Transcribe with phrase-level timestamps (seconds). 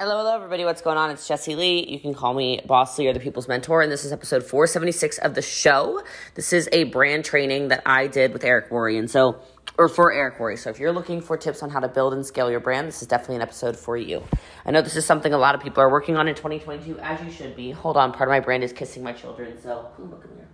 [0.00, 0.64] Hello, hello, everybody.
[0.64, 1.10] What's going on?
[1.10, 1.86] It's Jessie Lee.
[1.86, 5.18] You can call me Boss Lee or the People's Mentor, and this is episode 476
[5.18, 6.02] of the show.
[6.36, 8.98] This is a brand training that I did with Eric Worre.
[8.98, 9.38] and so,
[9.76, 10.56] or for Eric Worre.
[10.56, 13.02] So, if you're looking for tips on how to build and scale your brand, this
[13.02, 14.22] is definitely an episode for you.
[14.64, 17.22] I know this is something a lot of people are working on in 2022, as
[17.22, 17.70] you should be.
[17.70, 20.48] Hold on, part of my brand is kissing my children, so ooh, look at here.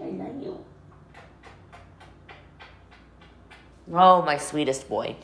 [0.00, 0.64] I love you.
[3.92, 5.16] Oh, my sweetest boy.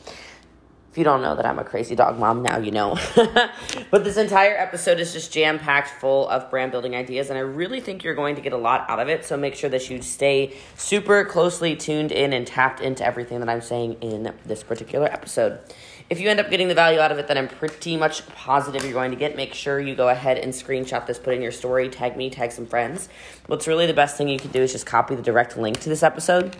[0.91, 2.97] If you don't know that I'm a crazy dog mom, now you know.
[3.91, 7.41] but this entire episode is just jam packed full of brand building ideas, and I
[7.41, 9.23] really think you're going to get a lot out of it.
[9.23, 13.49] So make sure that you stay super closely tuned in and tapped into everything that
[13.49, 15.59] I'm saying in this particular episode.
[16.09, 18.83] If you end up getting the value out of it that I'm pretty much positive
[18.83, 21.51] you're going to get, make sure you go ahead and screenshot this, put in your
[21.51, 23.09] story, tag me, tag some friends.
[23.45, 25.89] What's really the best thing you can do is just copy the direct link to
[25.89, 26.57] this episode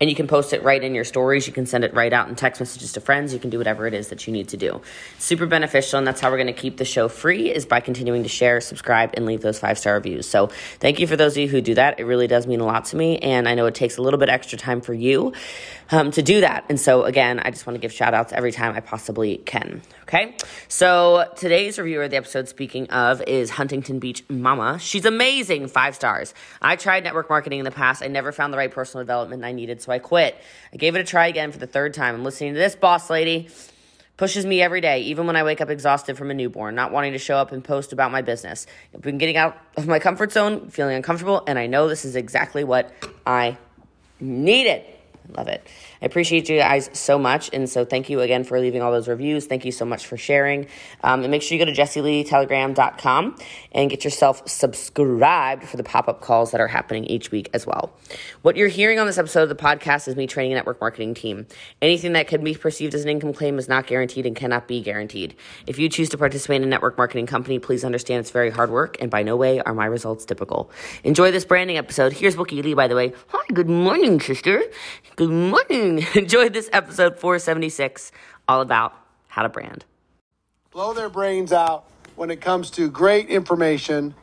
[0.00, 1.46] and you can post it right in your stories.
[1.46, 3.34] You can send it right out in text messages to friends.
[3.34, 4.80] You can do whatever it is that you need to do.
[5.18, 8.22] Super beneficial, and that's how we're going to keep the show free is by continuing
[8.22, 10.28] to share, subscribe, and leave those five star reviews.
[10.28, 12.00] So thank you for those of you who do that.
[12.00, 14.18] It really does mean a lot to me, and I know it takes a little
[14.18, 15.32] bit extra time for you
[15.90, 16.64] um, to do that.
[16.68, 19.82] And so again, I just want to give shout outs every time I possibly can.
[20.02, 20.34] Okay,
[20.66, 24.78] so today's reviewer of the episode, speaking of, is Huntington Beach Mama.
[24.80, 26.34] She's amazing, five stars.
[26.60, 28.02] I tried network marketing in the past.
[28.02, 30.40] I never found the right personal development I needed, so so I quit.
[30.72, 32.14] I gave it a try again for the third time.
[32.14, 33.48] I'm listening to this boss lady
[34.16, 37.12] pushes me every day, even when I wake up exhausted from a newborn, not wanting
[37.14, 38.66] to show up and post about my business.
[38.94, 42.16] I've been getting out of my comfort zone, feeling uncomfortable, and I know this is
[42.16, 42.92] exactly what
[43.26, 43.56] I
[44.20, 44.84] needed.
[45.36, 45.66] Love it.
[46.02, 47.50] I appreciate you guys so much.
[47.52, 49.46] And so thank you again for leaving all those reviews.
[49.46, 50.66] Thank you so much for sharing.
[51.02, 53.36] Um, and make sure you go to jessieleetelegram.com
[53.72, 57.66] and get yourself subscribed for the pop up calls that are happening each week as
[57.66, 57.92] well.
[58.42, 61.14] What you're hearing on this episode of the podcast is me training a network marketing
[61.14, 61.46] team.
[61.82, 64.80] Anything that can be perceived as an income claim is not guaranteed and cannot be
[64.80, 65.34] guaranteed.
[65.66, 68.70] If you choose to participate in a network marketing company, please understand it's very hard
[68.70, 70.70] work and by no way are my results typical.
[71.04, 72.12] Enjoy this branding episode.
[72.12, 73.12] Here's Bookie Lee, by the way.
[73.28, 74.62] Hi, good morning, sister.
[75.20, 76.06] Good morning.
[76.14, 78.10] Enjoy this episode 476,
[78.48, 78.94] all about
[79.28, 79.84] how to brand.
[80.70, 81.84] Blow their brains out
[82.16, 84.14] when it comes to great information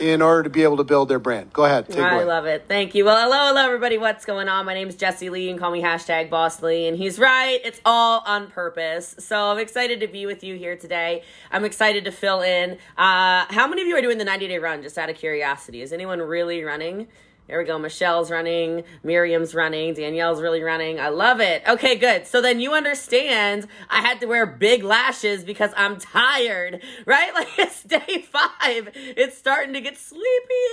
[0.00, 1.52] in order to be able to build their brand.
[1.52, 1.88] Go ahead.
[1.88, 2.24] Take I away.
[2.24, 2.64] love it.
[2.66, 3.04] Thank you.
[3.04, 3.96] Well, hello, hello, everybody.
[3.96, 4.66] What's going on?
[4.66, 5.50] My name is Jessie Lee.
[5.50, 6.88] and call me hashtag Boss Lee.
[6.88, 7.60] And he's right.
[7.64, 9.14] It's all on purpose.
[9.20, 11.22] So I'm excited to be with you here today.
[11.52, 12.72] I'm excited to fill in.
[12.98, 14.82] Uh, how many of you are doing the 90 day run?
[14.82, 17.06] Just out of curiosity, is anyone really running?
[17.46, 17.78] There we go.
[17.78, 18.84] Michelle's running.
[19.02, 19.92] Miriam's running.
[19.92, 20.98] Danielle's really running.
[20.98, 21.62] I love it.
[21.68, 22.26] Okay, good.
[22.26, 27.32] So then you understand I had to wear big lashes because I'm tired, right?
[27.34, 28.90] Like it's day five.
[28.94, 30.24] It's starting to get sleepy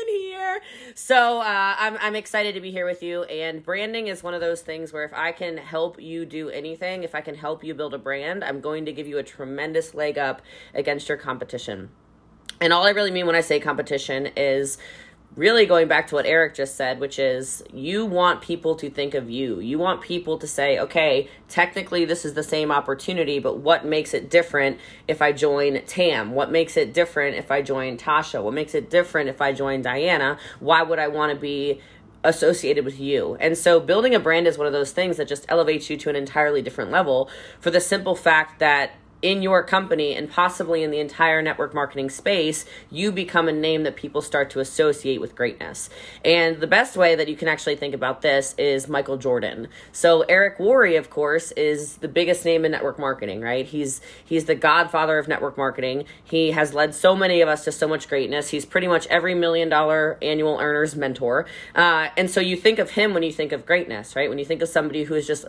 [0.01, 0.61] in here.
[0.93, 3.23] So uh, I'm, I'm excited to be here with you.
[3.23, 7.03] And branding is one of those things where if I can help you do anything,
[7.03, 9.95] if I can help you build a brand, I'm going to give you a tremendous
[9.95, 10.43] leg up
[10.75, 11.89] against your competition.
[12.61, 14.77] And all I really mean when I say competition is
[15.35, 19.13] really going back to what Eric just said, which is you want people to think
[19.13, 19.59] of you.
[19.59, 24.13] You want people to say, okay, technically this is the same opportunity, but what makes
[24.13, 24.77] it different
[25.07, 26.31] if I join Tam?
[26.31, 28.43] What makes it different if I join Tasha?
[28.43, 30.37] What makes it different if I join Diana?
[30.59, 31.81] Why would I want to be
[32.23, 33.35] associated with you.
[33.39, 36.09] And so building a brand is one of those things that just elevates you to
[36.09, 40.91] an entirely different level for the simple fact that in your company and possibly in
[40.91, 45.35] the entire network marketing space, you become a name that people start to associate with
[45.35, 45.89] greatness.
[46.25, 49.67] And the best way that you can actually think about this is Michael Jordan.
[49.91, 53.65] So Eric Worre, of course, is the biggest name in network marketing, right?
[53.65, 56.05] He's he's the godfather of network marketing.
[56.23, 58.49] He has led so many of us to so much greatness.
[58.49, 61.45] He's pretty much every million dollar annual earner's mentor.
[61.75, 64.29] Uh, and so you think of him when you think of greatness, right?
[64.29, 65.45] When you think of somebody who has just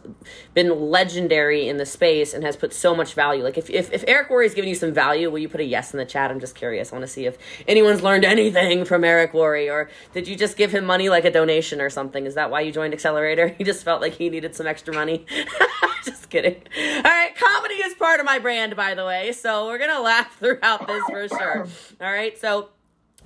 [0.55, 4.05] been legendary in the space and has put so much value, like if, if, if
[4.09, 6.31] Eric Worre is giving you some value, will you put a yes in the chat?
[6.31, 6.93] I'm just curious.
[6.93, 10.57] I want to see if anyone's learned anything from Eric Worre, or did you just
[10.57, 12.27] give him money like a donation or something?
[12.27, 13.55] Is that why you joined Accelerator?
[13.63, 15.25] He just felt like he needed some extra money.
[16.05, 16.57] just kidding.
[16.77, 20.37] All right, comedy is part of my brand, by the way, so we're gonna laugh
[20.39, 21.69] throughout this for sure.
[22.01, 22.71] All right, so,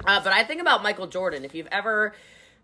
[0.04, 1.44] uh, but I think about Michael Jordan.
[1.44, 2.14] If you've ever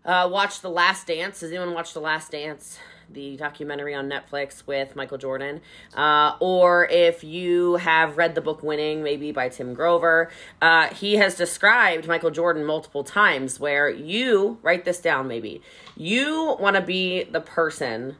[0.05, 2.77] uh, watched The Last Dance, has anyone watched The Last Dance?
[3.09, 5.61] The documentary on Netflix with Michael Jordan,
[5.95, 11.15] uh, or if you have read the book Winning, maybe by Tim Grover, uh, he
[11.15, 15.61] has described Michael Jordan multiple times where you, write this down maybe,
[15.95, 18.15] you want to be the person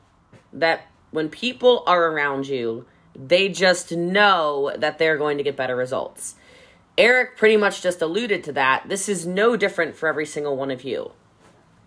[0.51, 2.85] that when people are around you,
[3.15, 6.35] they just know that they're going to get better results.
[6.97, 8.83] Eric pretty much just alluded to that.
[8.87, 11.11] This is no different for every single one of you.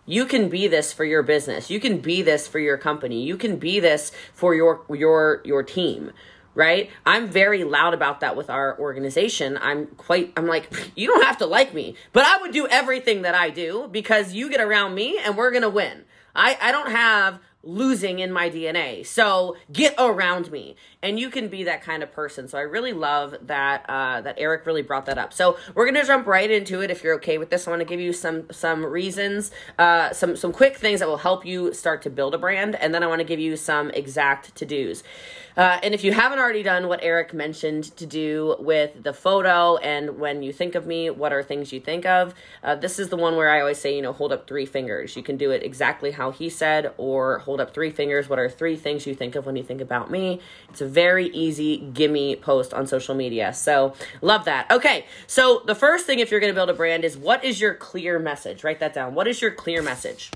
[0.07, 1.71] You can be this for your business.
[1.71, 3.23] You can be this for your company.
[3.23, 6.13] You can be this for your your your team.
[6.55, 6.91] right?
[7.05, 9.59] I'm very loud about that with our organization.
[9.61, 13.23] I'm quite, I'm like, you don't have to like me, but I would do everything
[13.23, 16.05] that I do because you get around me and we're to win.
[16.35, 19.05] I, I don't have losing in my DNA.
[19.05, 22.49] So get around me, and you can be that kind of person.
[22.49, 25.33] So I really love that uh, that Eric really brought that up.
[25.33, 26.91] So we're gonna jump right into it.
[26.91, 30.37] If you're okay with this, I want to give you some some reasons, uh, some
[30.37, 33.07] some quick things that will help you start to build a brand, and then I
[33.07, 35.03] want to give you some exact to dos.
[35.57, 39.77] Uh, and if you haven't already done what Eric mentioned to do with the photo
[39.79, 42.35] and when you think of me, what are things you think of?
[42.63, 45.17] Uh, this is the one where I always say, you know, hold up three fingers.
[45.17, 48.29] You can do it exactly how he said, or hold up three fingers.
[48.29, 50.41] What are three things you think of when you think about me?
[50.69, 53.55] It's a very easy gimme post on social media.
[53.55, 54.71] So love that.
[54.71, 57.61] Okay, so the first thing if you're going to build a brand is what is
[57.61, 58.63] your clear message?
[58.63, 59.15] Write that down.
[59.15, 60.31] What is your clear message?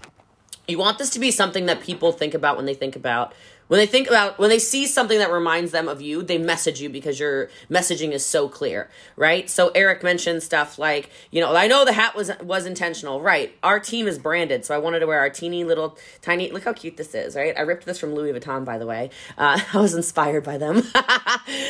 [0.66, 3.34] You want this to be something that people think about when they think about
[3.70, 6.81] when they think about when they see something that reminds them of you they message
[6.81, 9.49] you because your messaging is so clear right?
[9.49, 13.56] So eric mentioned stuff like you know i know the hat was was intentional right?
[13.62, 16.72] Our team is branded so i wanted to wear our teeny little tiny look how
[16.72, 17.56] cute this is right?
[17.56, 19.11] I ripped this from louis vuitton by the way.
[19.38, 20.82] Uh, i was inspired by them.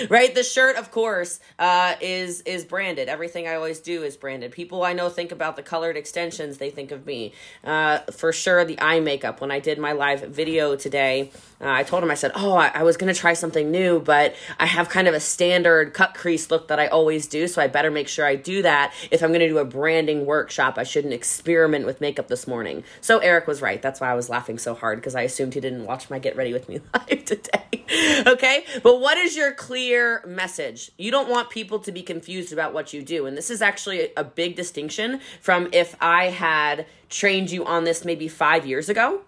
[0.09, 0.35] Right?
[0.35, 3.09] The shirt of course uh, is is branded.
[3.09, 4.53] Everything i always do is branded.
[4.53, 7.35] People i know think about the colored extensions they think of me.
[7.63, 9.43] Uh, for sure the eye makeup.
[9.43, 11.31] When i did my live video today
[11.61, 13.99] uh, I told him, I said, Oh, I, I was going to try something new,
[13.99, 17.49] but I have kind of a standard cut crease look that I always do.
[17.49, 18.95] So I better make sure I do that.
[19.11, 22.85] If I'm going to do a branding workshop, I shouldn't experiment with makeup this morning.
[23.01, 23.83] So Eric was right.
[23.83, 26.37] That's why I was laughing so hard because I assumed he didn't watch my Get
[26.37, 28.25] Ready With Me live today.
[28.27, 28.65] okay.
[28.85, 30.93] But what is your clear message?
[30.97, 33.27] You don't want people to be confused about what you do.
[33.27, 38.05] And this is actually a big distinction from if I had trained you on this
[38.05, 39.23] maybe five years ago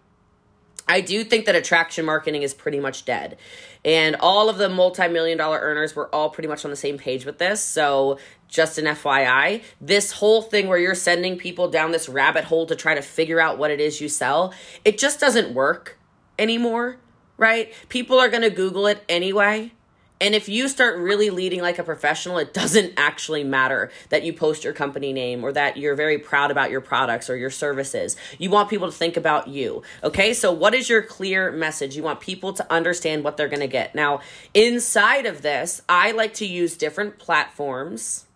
[0.88, 3.38] I do think that attraction marketing is pretty much dead.
[3.84, 6.98] And all of the multi million dollar earners were all pretty much on the same
[6.98, 7.62] page with this.
[7.62, 8.18] So,
[8.48, 12.76] just an FYI, this whole thing where you're sending people down this rabbit hole to
[12.76, 14.52] try to figure out what it is you sell,
[14.84, 15.98] it just doesn't work
[16.38, 16.98] anymore,
[17.38, 17.72] right?
[17.88, 19.72] People are going to Google it anyway.
[20.22, 24.32] And if you start really leading like a professional, it doesn't actually matter that you
[24.32, 28.16] post your company name or that you're very proud about your products or your services.
[28.38, 29.82] You want people to think about you.
[30.04, 31.96] Okay, so what is your clear message?
[31.96, 33.96] You want people to understand what they're gonna get.
[33.96, 34.20] Now,
[34.54, 38.26] inside of this, I like to use different platforms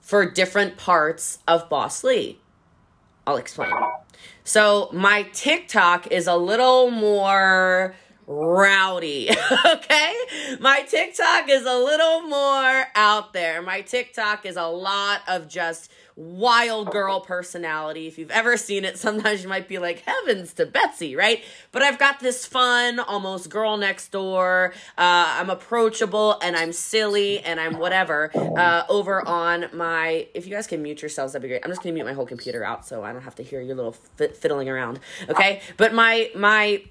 [0.00, 2.38] for different parts of Boss Lee.
[3.26, 3.72] I'll explain.
[4.44, 9.30] So, my TikTok is a little more rowdy.
[9.66, 10.14] okay?
[10.60, 13.62] My TikTok is a little more out there.
[13.62, 18.06] My TikTok is a lot of just wild girl personality.
[18.06, 21.42] If you've ever seen it, sometimes you might be like, heavens to Betsy, right?
[21.72, 24.72] But I've got this fun, almost girl next door.
[24.96, 30.28] Uh, I'm approachable and I'm silly and I'm whatever uh, over on my.
[30.34, 31.62] If you guys can mute yourselves, that'd be great.
[31.64, 33.74] I'm just gonna mute my whole computer out so I don't have to hear your
[33.74, 35.00] little fiddling around.
[35.28, 35.62] Okay?
[35.76, 36.82] But my, my,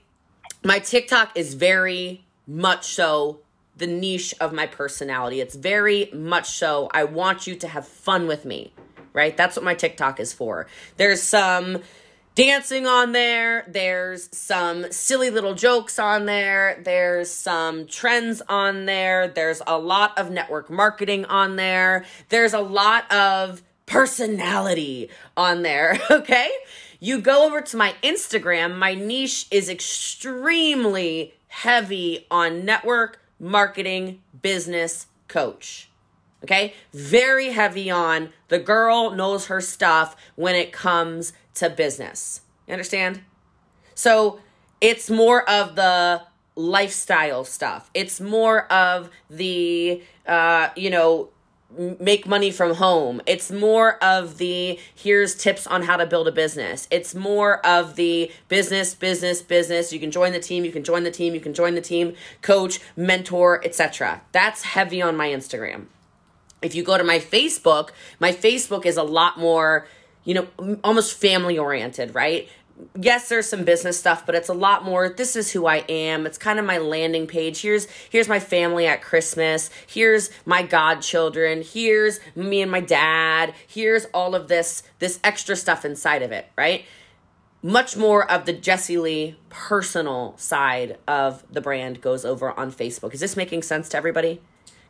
[0.64, 3.40] my TikTok is very much so
[3.76, 5.42] the niche of my personality.
[5.42, 8.74] It's very much so I want you to have fun with me,
[9.14, 9.36] right?
[9.36, 10.68] That's what my TikTok is for.
[10.98, 11.80] There's some
[12.36, 19.28] dancing on there, there's some silly little jokes on there, there's some trends on there,
[19.28, 26.00] there's a lot of network marketing on there, there's a lot of personality on there,
[26.12, 26.50] okay?
[27.04, 35.08] You go over to my Instagram, my niche is extremely heavy on network marketing business
[35.28, 35.90] coach.
[36.46, 36.74] Okay?
[36.94, 42.40] Very heavy on the girl knows her stuff when it comes to business.
[42.68, 43.20] You understand?
[43.96, 44.40] So
[44.80, 46.22] it's more of the
[46.56, 47.92] lifestyle stuff.
[47.94, 51.33] It's more of the, uh, you know,
[52.00, 53.22] make money from home.
[53.26, 56.88] It's more of the here's tips on how to build a business.
[56.92, 59.92] It's more of the business, business, business.
[59.92, 62.16] You can join the team, you can join the team, you can join the team,
[62.42, 64.22] coach, mentor, etc.
[64.32, 65.86] That's heavy on my Instagram.
[66.62, 67.90] If you go to my Facebook,
[68.20, 69.88] my Facebook is a lot more,
[70.24, 72.48] you know, almost family oriented, right?
[73.00, 76.26] Yes there's some business stuff but it's a lot more this is who i am.
[76.26, 77.62] It's kind of my landing page.
[77.62, 79.70] Here's here's my family at christmas.
[79.88, 81.64] Here's my godchildren.
[81.64, 83.54] Here's me and my dad.
[83.68, 86.86] Here's all of this this extra stuff inside of it right?
[87.62, 93.14] Much more of the jessie lee personal side of the brand goes over on facebook.
[93.14, 94.42] Is this making sense to everybody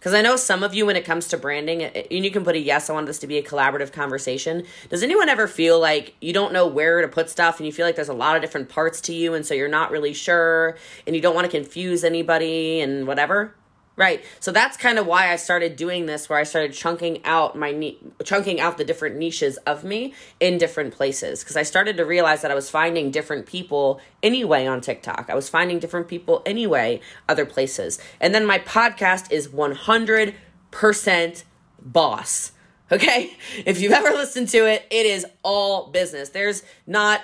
[0.04, 2.56] because I know some of you, when it comes to branding, and you can put
[2.56, 4.66] a yes, I want this to be a collaborative conversation.
[4.90, 7.86] Does anyone ever feel like you don't know where to put stuff and you feel
[7.86, 10.76] like there's a lot of different parts to you and so you're not really sure
[11.08, 13.56] and you don't want to confuse anybody and whatever?
[13.96, 14.26] Right.
[14.40, 17.72] So that's kind of why I started doing this where I started chunking out my
[17.72, 22.06] ni- chunking out the different niches of me in different places because I started to
[22.06, 25.30] realize that I was finding different people anyway on TikTok.
[25.30, 28.00] I was finding different people anyway other places.
[28.20, 31.44] And then my podcast is 100%
[31.80, 32.52] boss.
[32.92, 33.38] Okay?
[33.66, 36.30] If you've ever listened to it, it is all business.
[36.30, 37.22] There's not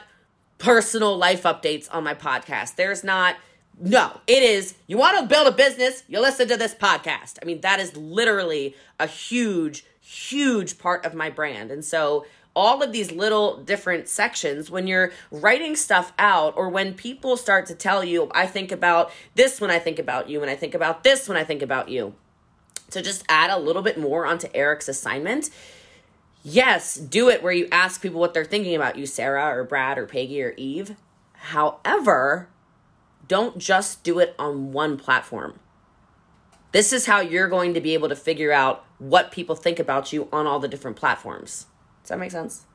[0.60, 2.76] personal life updates on my podcast.
[2.76, 3.38] There's not
[3.80, 4.76] no, it is.
[4.88, 7.38] You want to build a business, you listen to this podcast.
[7.42, 11.72] I mean, that is literally a huge, huge part of my brand.
[11.72, 16.94] And so, all of these little different sections, when you're writing stuff out, or when
[16.94, 20.52] people start to tell you, I think about this when I think about you, and
[20.52, 22.16] I think about this when I think about you,
[22.90, 25.52] to just add a little bit more onto Eric's assignment.
[26.44, 29.98] Yes, do it where you ask people what they're thinking about you, Sarah or Brad
[29.98, 30.96] or Peggy or Eve.
[31.34, 32.50] However,
[33.30, 35.62] don't just do it on one platform.
[36.74, 40.12] This is how you're going to be able to figure out what people think about
[40.12, 41.68] you on all the different platforms.
[42.04, 42.66] Does that make sense?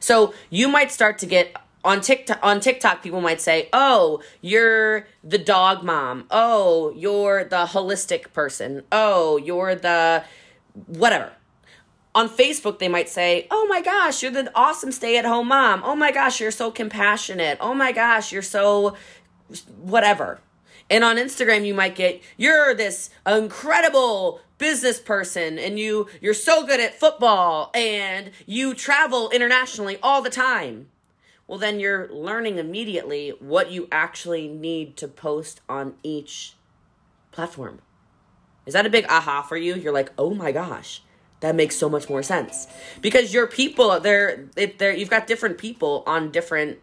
[0.00, 5.06] So you might start to get on TikTok on TikTok people might say, "Oh, you're
[5.22, 6.26] the dog mom.
[6.30, 8.82] Oh, you're the holistic person.
[8.90, 10.24] Oh, you're the
[10.86, 11.32] whatever."
[12.14, 15.82] On Facebook they might say, "Oh my gosh, you're the awesome stay-at-home mom.
[15.84, 17.58] Oh my gosh, you're so compassionate.
[17.60, 18.96] Oh my gosh, you're so
[19.78, 20.40] whatever."
[20.90, 26.66] And on Instagram you might get, "You're this incredible business person and you you're so
[26.66, 30.88] good at football and you travel internationally all the time."
[31.46, 36.54] well, then you're learning immediately what you actually need to post on each
[37.32, 37.80] platform.
[38.66, 39.74] Is that a big aha for you?
[39.74, 41.02] You're like, oh my gosh,
[41.40, 42.66] that makes so much more sense
[43.02, 46.78] because your people they're they're you've got different people on different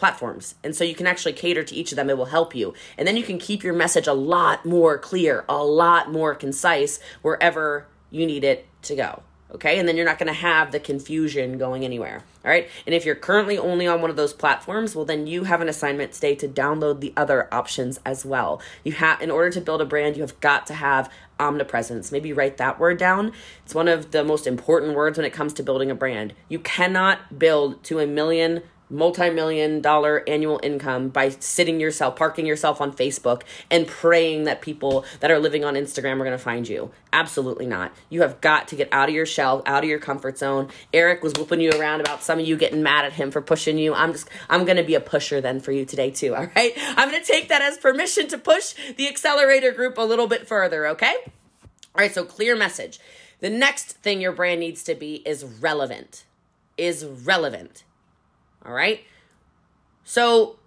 [0.00, 2.74] platforms and so you can actually cater to each of them it will help you
[2.98, 6.98] and then you can keep your message a lot more clear a lot more concise
[7.22, 9.22] wherever you need it to go
[9.54, 9.78] okay?
[9.78, 12.68] And then you're not going to have the confusion going anywhere, all right?
[12.86, 15.68] And if you're currently only on one of those platforms, well then you have an
[15.68, 18.60] assignment today to download the other options as well.
[18.84, 22.12] You have in order to build a brand, you have got to have omnipresence.
[22.12, 23.32] Maybe write that word down.
[23.64, 26.34] It's one of the most important words when it comes to building a brand.
[26.48, 32.80] You cannot build to a million multi-million dollar annual income by sitting yourself parking yourself
[32.80, 36.68] on Facebook and praying that people that are living on Instagram are going to find
[36.68, 36.90] you.
[37.12, 37.92] Absolutely not.
[38.08, 40.68] You have got to get out of your shell, out of your comfort zone.
[40.92, 43.78] Eric was whooping you around about some of you getting mad at him for pushing
[43.78, 43.94] you.
[43.94, 46.72] I'm just I'm going to be a pusher then for you today too, all right?
[46.76, 50.46] I'm going to take that as permission to push the accelerator group a little bit
[50.46, 51.14] further, okay?
[51.24, 53.00] All right, so clear message.
[53.40, 56.24] The next thing your brand needs to be is relevant.
[56.76, 57.84] Is relevant
[58.64, 59.04] all right.
[60.04, 60.58] So,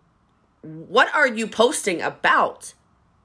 [0.62, 2.74] what are you posting about?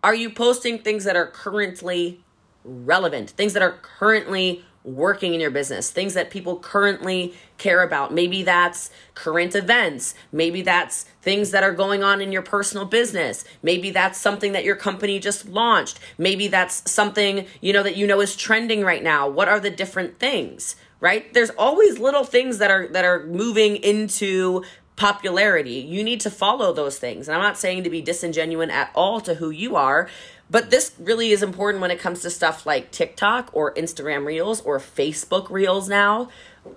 [0.03, 2.21] Are you posting things that are currently
[2.65, 8.13] relevant, things that are currently working in your business, things that people currently care about.
[8.13, 10.15] Maybe that's current events.
[10.33, 13.45] Maybe that's things that are going on in your personal business.
[13.63, 15.99] Maybe that's something that your company just launched.
[16.17, 19.29] Maybe that's something, you know, that you know is trending right now.
[19.29, 20.77] What are the different things?
[21.01, 21.33] Right?
[21.33, 24.65] There's always little things that are that are moving into
[24.99, 25.75] popularity.
[25.75, 27.29] You need to follow those things.
[27.29, 30.09] And I'm not saying to be disingenuous at all to who you are,
[30.51, 34.61] but this really is important when it comes to stuff like TikTok or Instagram Reels
[34.63, 36.29] or Facebook Reels now.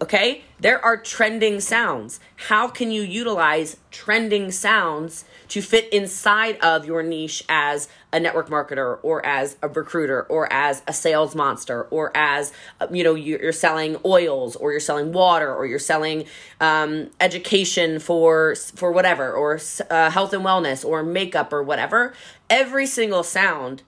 [0.01, 0.43] Okay?
[0.59, 2.19] There are trending sounds.
[2.35, 8.49] How can you utilize trending sounds to fit inside of your niche as a network
[8.49, 13.15] marketer or as a recruiter or as a sales monster or as uh, you know
[13.15, 16.25] you're selling oils or you're selling water or you're selling
[16.59, 22.13] um, education for for whatever or uh, health and wellness or makeup or whatever
[22.49, 23.83] every single sound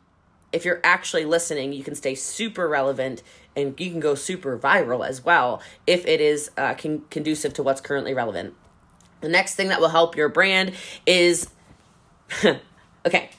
[0.52, 3.22] if you're actually listening you can stay super relevant
[3.56, 7.62] and you can go super viral as well if it is uh, con- conducive to
[7.62, 8.54] what's currently relevant
[9.22, 10.74] the next thing that will help your brand
[11.06, 11.50] is
[13.06, 13.30] okay.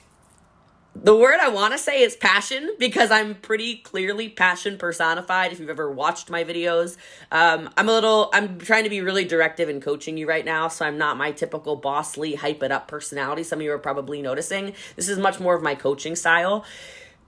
[0.97, 5.53] The word I want to say is passion because I'm pretty clearly passion personified.
[5.53, 6.97] If you've ever watched my videos,
[7.33, 10.69] um, I'm a little, I'm trying to be really directive in coaching you right now.
[10.69, 13.43] So I'm not my typical Boss Lee, hype it up personality.
[13.43, 14.73] Some of you are probably noticing.
[14.97, 16.65] This is much more of my coaching style.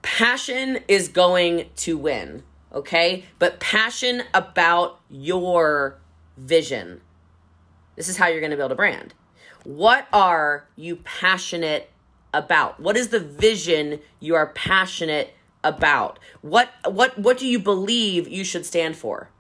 [0.00, 3.25] Passion is going to win, okay?
[3.38, 5.99] But passion about your
[6.37, 7.00] vision
[7.96, 9.14] this is how you're going to build a brand.
[9.64, 11.90] What are you passionate
[12.36, 12.78] about?
[12.78, 16.18] What is the vision you are passionate about?
[16.42, 19.30] What what what do you believe you should stand for?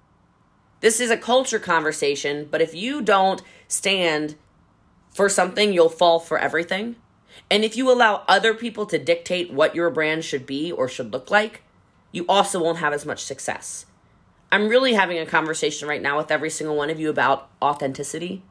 [0.80, 4.34] This is a culture conversation, but if you don't stand
[5.14, 6.96] for something, you'll fall for everything.
[7.50, 11.12] And if you allow other people to dictate what your brand should be or should
[11.12, 11.62] look like,
[12.12, 13.86] you also won't have as much success.
[14.50, 18.42] I'm really having a conversation right now with every single one of you about authenticity.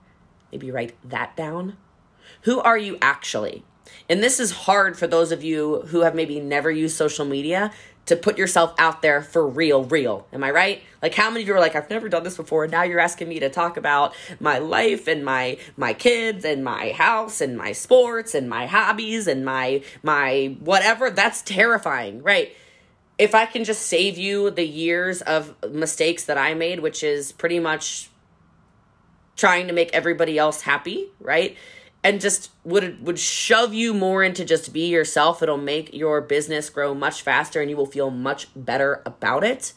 [0.52, 1.78] Maybe write that down.
[2.42, 3.64] Who are you actually?
[4.10, 7.72] And this is hard for those of you who have maybe never used social media
[8.06, 10.28] to put yourself out there for real, real.
[10.32, 10.84] Am I right?
[11.02, 13.00] Like how many of you are like, I've never done this before, and now you're
[13.00, 17.58] asking me to talk about my life and my my kids and my house and
[17.58, 21.10] my sports and my hobbies and my my whatever.
[21.10, 22.56] That's terrifying, right?
[23.18, 27.32] If I can just save you the years of mistakes that I made, which is
[27.32, 28.10] pretty much
[29.36, 31.58] trying to make everybody else happy, right?
[32.06, 35.42] And just would would shove you more into just be yourself.
[35.42, 39.74] It'll make your business grow much faster and you will feel much better about it.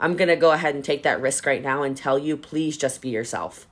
[0.00, 2.76] I'm going to go ahead and take that risk right now and tell you please
[2.76, 3.68] just be yourself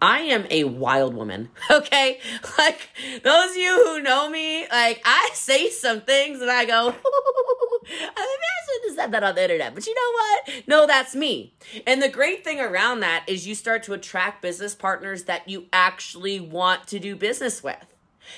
[0.00, 2.20] I am a wild woman, okay?
[2.58, 2.88] Like,
[3.22, 6.92] those of you who know me, like, I say some things and I go, I
[7.90, 10.68] imagine have said that on the internet, but you know what?
[10.68, 11.54] No, that's me.
[11.86, 15.66] And the great thing around that is you start to attract business partners that you
[15.72, 17.94] actually want to do business with.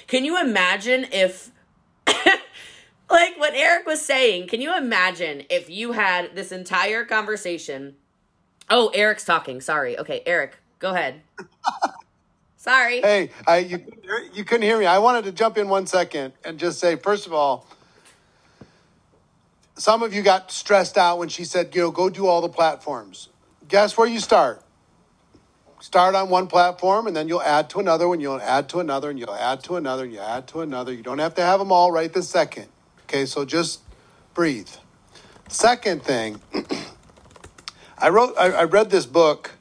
[0.06, 1.50] Can you imagine if,
[2.06, 7.96] like what Eric was saying, can you imagine if you had this entire conversation?
[8.70, 9.60] Oh, Eric's talking.
[9.60, 9.98] Sorry.
[9.98, 11.22] Okay, Eric, Go ahead.
[12.56, 13.00] Sorry.
[13.00, 13.80] Hey, I, you,
[14.34, 14.86] you couldn't hear me.
[14.86, 17.66] I wanted to jump in one second and just say, first of all,
[19.76, 22.48] some of you got stressed out when she said, you know, go do all the
[22.48, 23.28] platforms.
[23.68, 24.62] Guess where you start?
[25.80, 29.08] Start on one platform and then you'll add to another and you'll add to another
[29.10, 30.92] and you'll add to another and you add to another.
[30.92, 32.66] You don't have to have them all right this second.
[33.04, 33.80] Okay, so just
[34.34, 34.68] breathe.
[35.48, 36.40] Second thing,
[37.98, 39.52] I wrote, I, I read this book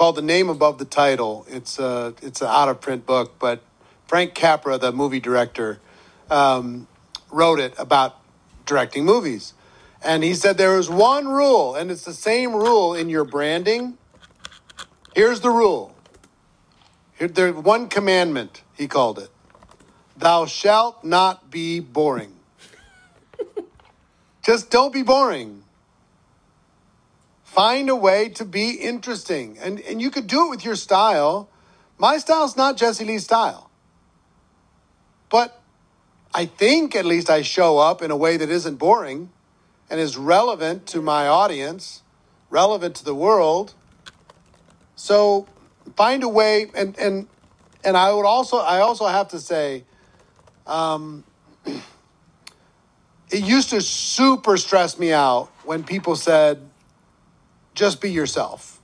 [0.00, 1.44] called The Name Above the Title.
[1.46, 3.62] It's a, it's an out of print book, but
[4.06, 5.78] Frank Capra, the movie director,
[6.30, 6.86] um,
[7.30, 8.16] wrote it about
[8.64, 9.52] directing movies.
[10.02, 13.98] And he said there is one rule, and it's the same rule in your branding.
[15.14, 15.94] Here's the rule.
[17.18, 19.28] Here, there, one commandment, he called it.
[20.16, 22.36] Thou shalt not be boring.
[24.42, 25.62] Just don't be boring.
[27.50, 29.58] Find a way to be interesting.
[29.58, 31.48] And, and you could do it with your style.
[31.98, 33.72] My style's not Jessie Lee's style.
[35.28, 35.60] But
[36.32, 39.30] I think at least I show up in a way that isn't boring
[39.90, 42.04] and is relevant to my audience,
[42.50, 43.74] relevant to the world.
[44.94, 45.48] So
[45.96, 47.26] find a way and and
[47.82, 49.82] and I would also I also have to say
[50.68, 51.24] um,
[51.66, 51.82] it
[53.42, 56.69] used to super stress me out when people said
[57.80, 58.78] just be yourself.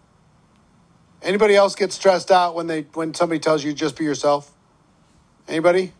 [1.20, 4.50] Anybody else get stressed out when they when somebody tells you just be yourself?
[5.46, 5.92] Anybody?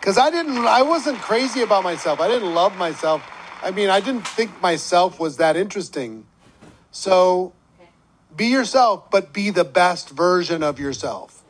[0.00, 2.20] Cuz I didn't I wasn't crazy about myself.
[2.20, 3.20] I didn't love myself.
[3.64, 6.24] I mean, I didn't think myself was that interesting.
[6.92, 7.52] So
[8.36, 11.42] be yourself, but be the best version of yourself.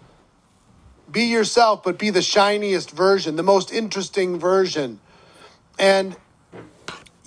[1.10, 4.98] Be yourself, but be the shiniest version, the most interesting version.
[5.78, 6.16] And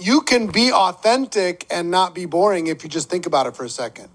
[0.02, 3.64] you can be authentic and not be boring if you just think about it for
[3.64, 4.10] a second.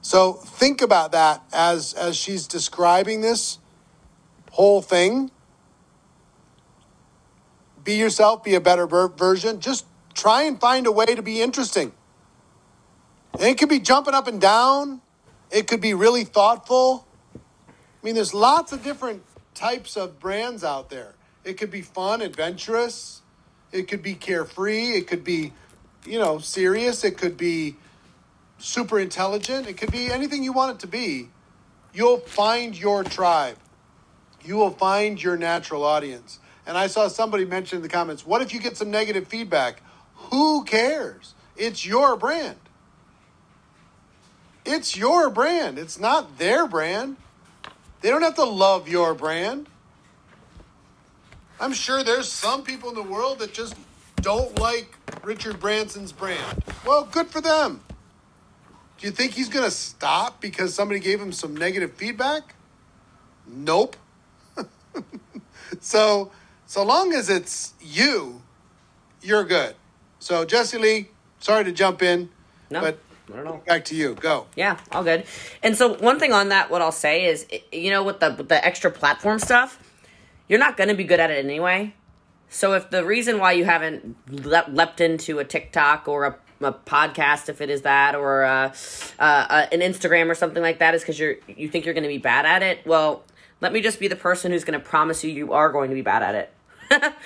[0.00, 3.58] So think about that as as she's describing this
[4.52, 5.30] whole thing.
[7.84, 9.60] Be yourself, be a better version.
[9.60, 11.92] Just try and find a way to be interesting.
[13.34, 15.02] And it could be jumping up and down.
[15.50, 17.06] It could be really thoughtful.
[17.34, 17.38] I
[18.02, 19.22] mean, there's lots of different
[19.54, 21.14] types of brands out there.
[21.44, 23.22] It could be fun, adventurous.
[23.72, 24.92] It could be carefree.
[24.92, 25.52] It could be,
[26.04, 27.04] you know, serious.
[27.04, 27.76] It could be
[28.58, 29.68] super intelligent.
[29.68, 31.28] It could be anything you want it to be.
[31.92, 33.56] You'll find your tribe.
[34.44, 36.38] You will find your natural audience.
[36.66, 39.82] And I saw somebody mention in the comments, what if you get some negative feedback?
[40.14, 41.34] Who cares?
[41.56, 42.58] It's your brand.
[44.64, 45.78] It's your brand.
[45.78, 47.16] It's not their brand.
[48.00, 49.68] They don't have to love your brand.
[51.58, 53.74] I'm sure there's some people in the world that just
[54.20, 56.62] don't like Richard Branson's brand.
[56.84, 57.80] Well, good for them.
[58.98, 62.54] Do you think he's going to stop because somebody gave him some negative feedback?
[63.46, 63.96] Nope.
[65.80, 66.30] so,
[66.66, 68.42] so long as it's you,
[69.22, 69.74] you're good.
[70.18, 71.08] So, Jessie Lee,
[71.40, 72.30] sorry to jump in,
[72.70, 72.98] no, but
[73.32, 73.62] I don't know.
[73.66, 74.14] Back to you.
[74.14, 74.46] Go.
[74.56, 75.24] Yeah, all good.
[75.62, 78.48] And so, one thing on that, what I'll say is, you know, with the with
[78.48, 79.78] the extra platform stuff,
[80.48, 81.94] you're not going to be good at it anyway.
[82.48, 86.72] So if the reason why you haven't le- leapt into a TikTok or a, a
[86.72, 88.72] podcast, if it is that, or a,
[89.18, 92.08] uh, an Instagram or something like that, is because you're you think you're going to
[92.08, 92.86] be bad at it.
[92.86, 93.24] Well,
[93.60, 95.94] let me just be the person who's going to promise you you are going to
[95.94, 96.52] be bad at it.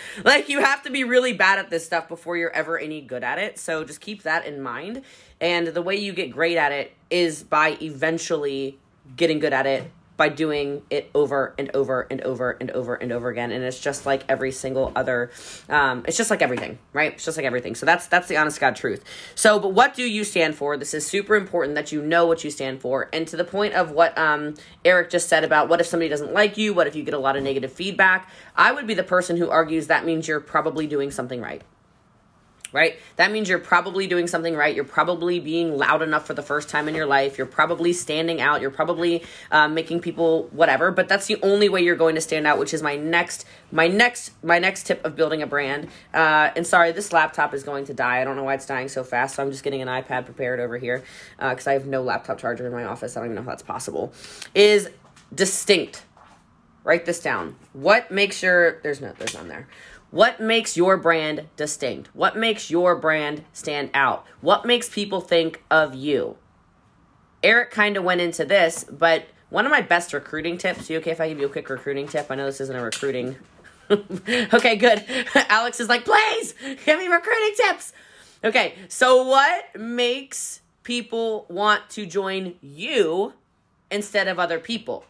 [0.24, 3.22] like you have to be really bad at this stuff before you're ever any good
[3.22, 3.58] at it.
[3.58, 5.02] So just keep that in mind.
[5.40, 8.78] And the way you get great at it is by eventually
[9.16, 13.10] getting good at it by doing it over and over and over and over and
[13.10, 13.50] over again.
[13.50, 15.30] And it's just like every single other
[15.70, 17.14] um, it's just like everything right?
[17.14, 17.74] It's just like everything.
[17.74, 19.02] So that's that's the honest god truth.
[19.34, 20.76] So but what do you stand for?
[20.76, 23.08] This is super important that you know what you stand for.
[23.14, 26.34] And to the point of what um, eric just said about what if somebody doesn't
[26.34, 26.74] like you?
[26.74, 28.28] What if you get a lot of negative feedback?
[28.54, 31.62] I would be the person who argues that means you're probably doing something right
[32.72, 32.98] right?
[33.16, 34.74] That means you're probably doing something right.
[34.74, 37.38] You're probably being loud enough for the first time in your life.
[37.38, 38.60] You're probably standing out.
[38.60, 40.90] You're probably um, making people whatever.
[40.90, 43.88] But that's the only way you're going to stand out, which is my next, my
[43.88, 45.88] next, my next tip of building a brand.
[46.14, 48.20] Uh, and sorry, this laptop is going to die.
[48.20, 49.36] I don't know why it's dying so fast.
[49.36, 51.02] So I'm just getting an iPad prepared over here
[51.38, 53.16] because uh, I have no laptop charger in my office.
[53.16, 54.12] I don't even know if that's possible.
[54.54, 54.88] Is
[55.34, 56.04] distinct.
[56.82, 57.56] Write this down.
[57.72, 59.68] What makes your there's no there's none there.
[60.10, 62.08] What makes your brand distinct?
[62.14, 64.26] What makes your brand stand out?
[64.40, 66.36] What makes people think of you?
[67.42, 70.90] Eric kind of went into this, but one of my best recruiting tips.
[70.90, 72.26] You okay if I give you a quick recruiting tip?
[72.30, 73.36] I know this isn't a recruiting.
[73.90, 75.04] okay, good.
[75.34, 77.92] Alex is like, please give me recruiting tips.
[78.42, 83.34] Okay, so what makes people want to join you
[83.90, 85.04] instead of other people?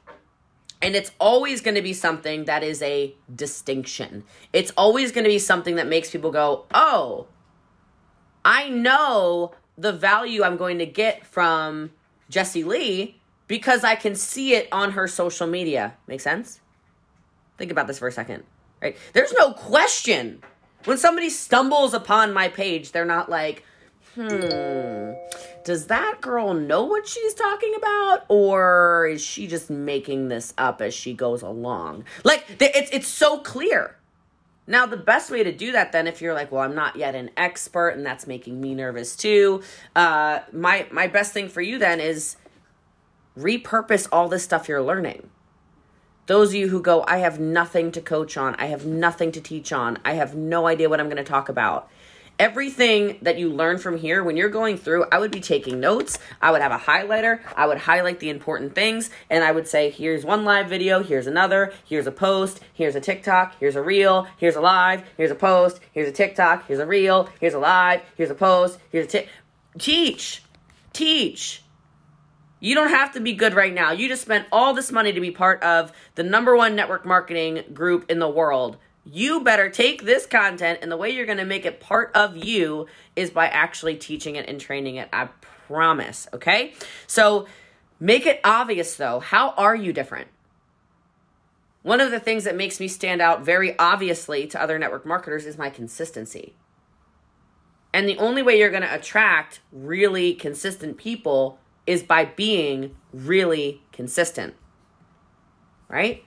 [0.82, 4.24] And it's always going to be something that is a distinction.
[4.52, 7.26] It's always going to be something that makes people go, oh,
[8.44, 11.90] I know the value I'm going to get from
[12.30, 15.96] Jessie Lee because I can see it on her social media.
[16.06, 16.60] Make sense?
[17.58, 18.44] Think about this for a second,
[18.80, 18.96] right?
[19.12, 20.42] There's no question.
[20.84, 23.64] When somebody stumbles upon my page, they're not like,
[24.14, 25.12] hmm,
[25.64, 30.80] does that girl know what she's talking about or is she just making this up
[30.80, 32.04] as she goes along?
[32.24, 33.96] Like it's it's so clear.
[34.66, 37.14] Now the best way to do that then if you're like well i'm not yet
[37.14, 39.62] an expert and that's making me nervous too
[39.96, 42.36] uh my my best thing for you then is
[43.36, 45.30] repurpose all this stuff you're learning.
[46.26, 48.54] Those of you who go i have nothing to coach on.
[48.56, 49.98] I have nothing to teach on.
[50.04, 51.90] I have no idea what i'm going to talk about
[52.40, 56.18] everything that you learn from here, when you're going through, I would be taking notes.
[56.40, 57.40] I would have a highlighter.
[57.54, 59.10] I would highlight the important things.
[59.28, 63.00] And I would say, here's one live video, here's another, here's a post, here's a
[63.00, 66.86] TikTok, here's a reel, here's a live, here's a post, here's a TikTok, here's a
[66.86, 69.28] reel, here's a live, here's a post, here's a tick.
[69.78, 70.42] Teach.
[70.94, 71.62] Teach.
[72.58, 73.92] You don't have to be good right now.
[73.92, 77.64] You just spent all this money to be part of the number one network marketing
[77.74, 81.44] group in the world you better take this content and the way you're going to
[81.44, 82.86] make it part of you
[83.16, 85.08] is by actually teaching it and training it.
[85.12, 85.28] I
[85.66, 86.28] promise.
[86.32, 86.74] Okay.
[87.06, 87.46] So
[87.98, 89.20] make it obvious though.
[89.20, 90.28] How are you different?
[91.82, 95.46] One of the things that makes me stand out very obviously to other network marketers
[95.46, 96.54] is my consistency.
[97.92, 103.82] And the only way you're going to attract really consistent people is by being really
[103.92, 104.54] consistent.
[105.88, 106.24] Right?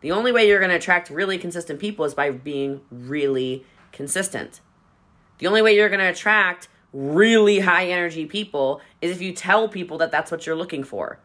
[0.00, 4.60] The only way you're going to attract really consistent people is by being really consistent.
[5.38, 9.68] The only way you're going to attract really high energy people is if you tell
[9.68, 11.18] people that that's what you're looking for.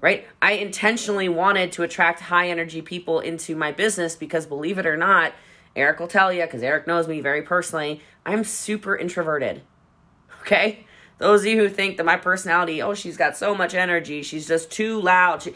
[0.00, 0.26] Right?
[0.40, 4.96] I intentionally wanted to attract high energy people into my business because believe it or
[4.96, 5.32] not,
[5.76, 9.62] Eric will tell you because Eric knows me very personally, I'm super introverted.
[10.40, 10.86] Okay?
[11.18, 14.48] Those of you who think that my personality, oh, she's got so much energy, she's
[14.48, 15.42] just too loud.
[15.44, 15.54] She,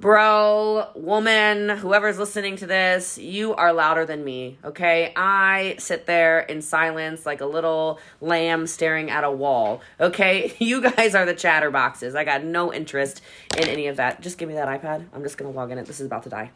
[0.00, 5.12] Bro, woman, whoever's listening to this, you are louder than me, okay?
[5.14, 10.54] I sit there in silence like a little lamb staring at a wall, okay?
[10.62, 12.16] You guys are the chatterboxes.
[12.16, 13.20] I got no interest
[13.56, 14.22] in any of that.
[14.22, 15.06] Just give me that iPad.
[15.12, 15.86] I'm just gonna log in it.
[15.86, 16.50] This is about to die.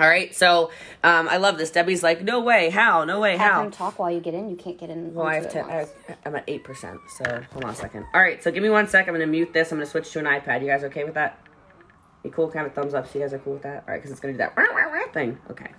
[0.00, 0.70] All right, so
[1.02, 1.70] um, I love this.
[1.70, 3.04] Debbie's like, no way, how?
[3.04, 3.54] No way, how.
[3.54, 4.48] Have him talk while you get in.
[4.48, 5.12] You can't get in.
[5.12, 5.88] Well, I have to.
[6.24, 7.00] I'm at eight percent.
[7.16, 8.04] So hold on a second.
[8.14, 9.08] All right, so give me one sec.
[9.08, 9.72] I'm gonna mute this.
[9.72, 10.60] I'm gonna switch to an iPad.
[10.60, 11.40] You guys okay with that?
[12.22, 13.84] Be cool, kind of thumbs up so you guys are cool with that.
[13.86, 14.54] All right, because it's gonna do that
[15.12, 15.38] thing.
[15.50, 15.70] Okay.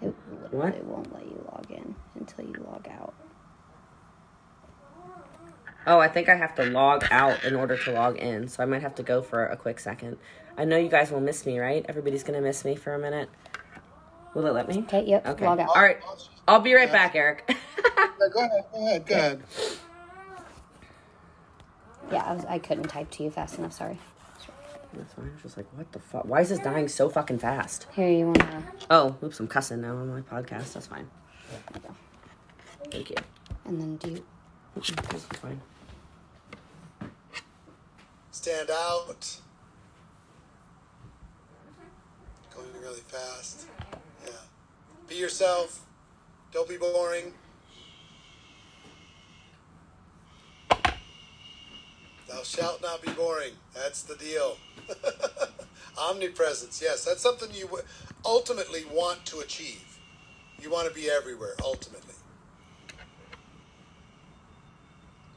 [0.00, 0.14] It
[0.52, 0.84] literally what?
[0.84, 3.14] won't let you log in until you log out.
[5.86, 8.66] Oh, I think I have to log out in order to log in, so I
[8.66, 10.16] might have to go for a quick second.
[10.56, 11.84] I know you guys will miss me, right?
[11.88, 13.28] Everybody's gonna miss me for a minute.
[14.34, 14.78] Will it let me?
[14.80, 15.26] Okay, yep.
[15.26, 15.44] Okay.
[15.44, 15.68] Log out.
[15.74, 15.98] All right.
[16.48, 17.46] I'll be right back, Eric.
[18.32, 18.64] go ahead.
[18.72, 19.06] Go ahead.
[19.06, 19.42] Go ahead.
[22.10, 23.72] Yeah, I, was, I couldn't type to you fast enough.
[23.72, 23.98] Sorry.
[24.94, 25.26] That's fine.
[25.30, 26.24] I was just like, what the fuck?
[26.26, 27.86] Why is this dying so fucking fast?
[27.94, 28.62] Here, you wanna.
[28.90, 30.74] Oh, oops, I'm cussing now on my podcast.
[30.74, 31.08] That's fine.
[32.90, 33.16] Thank you.
[33.64, 34.24] And then do you.
[34.76, 35.60] This fine.
[38.30, 39.38] Stand out.
[42.54, 43.66] Going really fast.
[44.24, 44.32] Yeah.
[45.08, 45.86] Be yourself.
[46.52, 47.32] Don't be boring.
[52.42, 53.52] Thou shalt not be boring.
[53.72, 54.56] That's the deal.
[55.98, 57.68] Omnipresence, yes, that's something you
[58.24, 60.00] ultimately want to achieve.
[60.60, 62.14] You want to be everywhere, ultimately.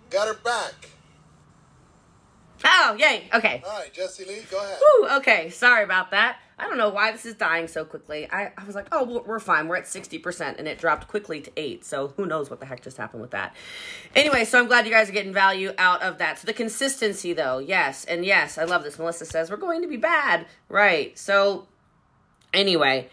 [0.09, 0.94] Got her back.
[2.67, 3.29] Oh, yay.
[3.33, 3.61] Okay.
[3.65, 4.77] All right, Jessie Lee, go ahead.
[4.79, 6.37] Whew, okay, sorry about that.
[6.57, 8.27] I don't know why this is dying so quickly.
[8.31, 9.67] I, I was like, oh, we're- we're fine.
[9.67, 11.83] We're at 60%, and it dropped quickly to 8.
[11.85, 13.53] So who knows what the heck just happened with that.
[14.15, 16.39] Anyway, so I'm glad you guys are getting value out of that.
[16.39, 18.05] So the consistency, though, yes.
[18.05, 18.97] And yes, I love this.
[18.97, 20.45] Melissa says, we're going to be bad.
[20.69, 21.17] Right.
[21.19, 21.67] So
[22.53, 23.09] anyway,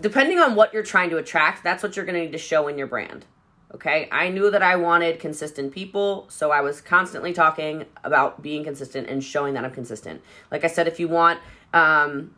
[0.00, 2.66] depending on what you're trying to attract, that's what you're going to need to show
[2.68, 3.26] in your brand.
[3.72, 8.64] Okay, I knew that I wanted consistent people, so I was constantly talking about being
[8.64, 10.22] consistent and showing that I'm consistent.
[10.50, 11.38] Like I said, if you want,
[11.72, 12.34] um,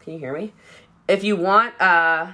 [0.00, 0.52] can you hear me?
[1.08, 2.32] If you want, uh,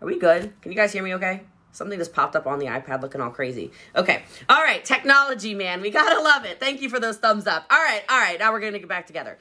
[0.00, 0.52] are we good?
[0.60, 1.42] Can you guys hear me okay?
[1.72, 3.70] Something just popped up on the iPad looking all crazy.
[3.94, 4.22] Okay.
[4.48, 4.82] All right.
[4.84, 5.82] Technology, man.
[5.82, 6.58] We gotta love it.
[6.58, 7.66] Thank you for those thumbs up.
[7.70, 8.02] All right.
[8.08, 8.38] All right.
[8.38, 9.36] Now we're gonna get back together.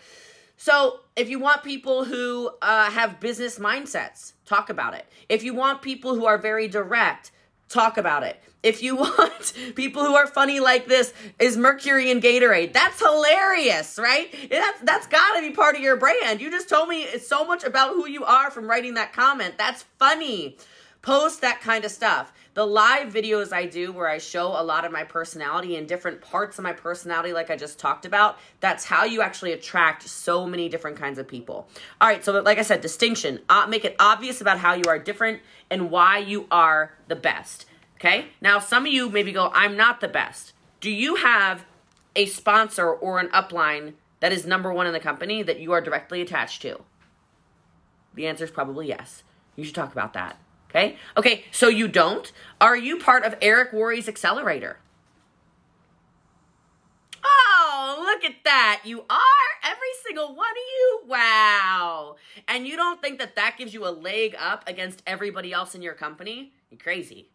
[0.58, 5.06] So, if you want people who uh, have business mindsets, talk about it.
[5.30, 7.32] If you want people who are very direct,
[7.70, 8.42] talk about it.
[8.64, 12.74] If you want people who are funny like this, is Mercury and Gatorade.
[12.74, 14.34] That's hilarious, right?
[14.50, 16.42] That's that's got to be part of your brand.
[16.42, 19.56] You just told me it's so much about who you are from writing that comment.
[19.58, 20.58] That's funny.
[21.06, 22.34] Post that kind of stuff.
[22.56, 26.20] The live videos I do where I show a lot of my personality and different
[26.20, 30.48] parts of my personality, like I just talked about, that's how you actually attract so
[30.48, 31.68] many different kinds of people.
[32.02, 33.40] All right, so like I said, distinction.
[33.48, 37.68] Uh, make it obvious about how you are different and why you are the best.
[37.98, 38.30] Okay?
[38.42, 40.54] Now, some of you maybe go, I'm not the best.
[40.80, 41.66] Do you have
[42.16, 45.82] a sponsor or an upline that is number one in the company that you are
[45.82, 46.82] directly attached to?
[48.16, 49.22] The answer is probably yes.
[49.56, 50.40] You should talk about that.
[50.76, 50.98] Okay?
[51.16, 52.30] Okay, so you don't?
[52.60, 54.78] Are you part of Eric Worre's accelerator?
[57.24, 58.82] Oh, look at that.
[58.84, 59.50] You are?
[59.64, 61.02] Every single one of you?
[61.08, 62.16] Wow.
[62.50, 65.82] And you don't think that that gives you a leg up against everybody else in
[65.82, 66.52] your company?
[66.70, 67.30] You're crazy.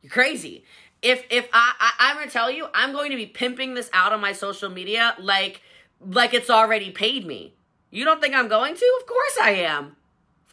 [0.00, 0.64] You're crazy.
[1.02, 4.12] If if I, I I'm gonna tell you, I'm going to be pimping this out
[4.12, 5.62] on my social media like
[6.00, 7.54] like it's already paid me.
[7.90, 8.98] You don't think I'm going to?
[9.00, 9.96] Of course I am.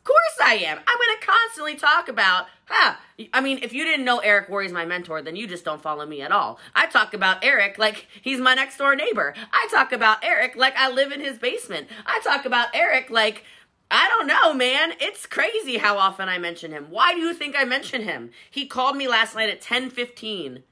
[0.09, 0.79] Course I am.
[0.87, 2.95] I'm going to constantly talk about, huh?
[3.31, 5.83] I mean, if you didn't know Eric Worre is my mentor, then you just don't
[5.83, 6.57] follow me at all.
[6.73, 9.35] I talk about Eric like he's my next door neighbor.
[9.53, 11.89] I talk about Eric like I live in his basement.
[12.07, 13.43] I talk about Eric like,
[13.91, 14.93] I don't know, man.
[14.99, 16.87] It's crazy how often I mention him.
[16.89, 18.31] Why do you think I mention him?
[18.49, 20.63] He called me last night at 10:15.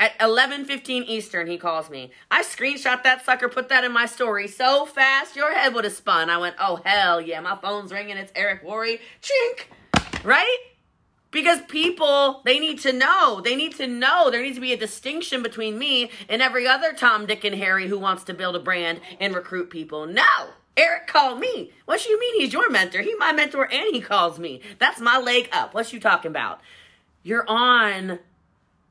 [0.00, 2.10] At 11:15 Eastern, he calls me.
[2.30, 5.92] I screenshot that sucker, put that in my story so fast your head would have
[5.92, 6.30] spun.
[6.30, 8.16] I went, "Oh hell yeah, my phone's ringing.
[8.16, 9.66] It's Eric Worre." Chink.
[10.24, 10.56] Right?
[11.30, 13.42] Because people, they need to know.
[13.42, 14.30] They need to know.
[14.30, 17.86] There needs to be a distinction between me and every other Tom, Dick, and Harry
[17.86, 20.06] who wants to build a brand and recruit people.
[20.06, 20.24] No.
[20.78, 21.72] Eric called me.
[21.84, 23.02] What you mean he's your mentor?
[23.02, 24.62] He my mentor and he calls me.
[24.78, 25.74] That's my leg up.
[25.74, 26.62] What you talking about?
[27.22, 28.18] You're on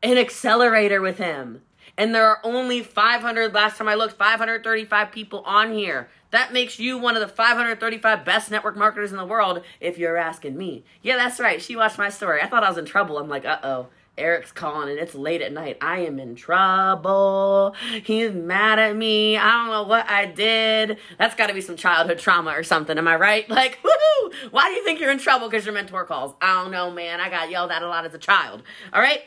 [0.04, 1.62] an accelerator with him.
[1.98, 6.10] And there are only 500, last time I looked, 535 people on here.
[6.32, 10.16] That makes you one of the 535 best network marketers in the world, if you're
[10.16, 10.86] asking me.
[11.02, 11.62] Yeah, that's right.
[11.62, 12.42] She watched my story.
[12.42, 13.18] I thought I was in trouble.
[13.18, 13.88] I'm like, uh oh.
[14.18, 15.78] Eric's calling and it's late at night.
[15.82, 17.74] I am in trouble.
[18.04, 19.38] He's mad at me.
[19.38, 20.98] I don't know what I did.
[21.18, 22.98] That's got to be some childhood trauma or something.
[22.98, 23.50] Am I right?
[23.60, 24.34] Like, woohoo!
[24.52, 26.34] Why do you think you're in trouble because your mentor calls?
[26.42, 27.20] I don't know, man.
[27.20, 28.64] I got yelled at a lot as a child.
[28.94, 29.22] All right?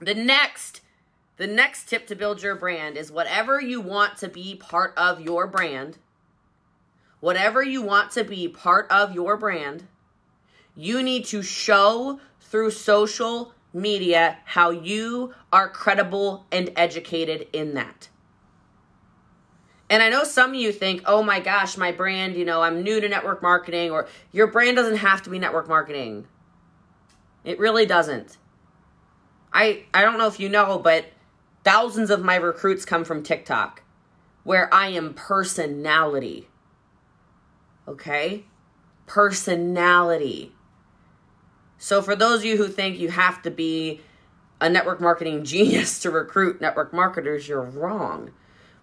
[0.00, 0.80] The next
[1.38, 5.20] the next tip to build your brand is whatever you want to be part of
[5.20, 5.96] your brand,
[7.20, 9.86] whatever you want to be part of your brand,
[10.74, 18.08] you need to show through social media how you are credible and educated in that.
[19.90, 22.82] And I know some of you think, oh my gosh, my brand, you know, I'm
[22.82, 26.26] new to network marketing, or your brand doesn't have to be network marketing.
[27.44, 28.36] It really doesn't.
[29.52, 31.06] I, I don't know if you know, but
[31.64, 33.82] thousands of my recruits come from TikTok,
[34.44, 36.48] where I am personality.
[37.86, 38.44] Okay?
[39.06, 40.52] Personality.
[41.78, 44.00] So, for those of you who think you have to be
[44.60, 48.32] a network marketing genius to recruit network marketers, you're wrong.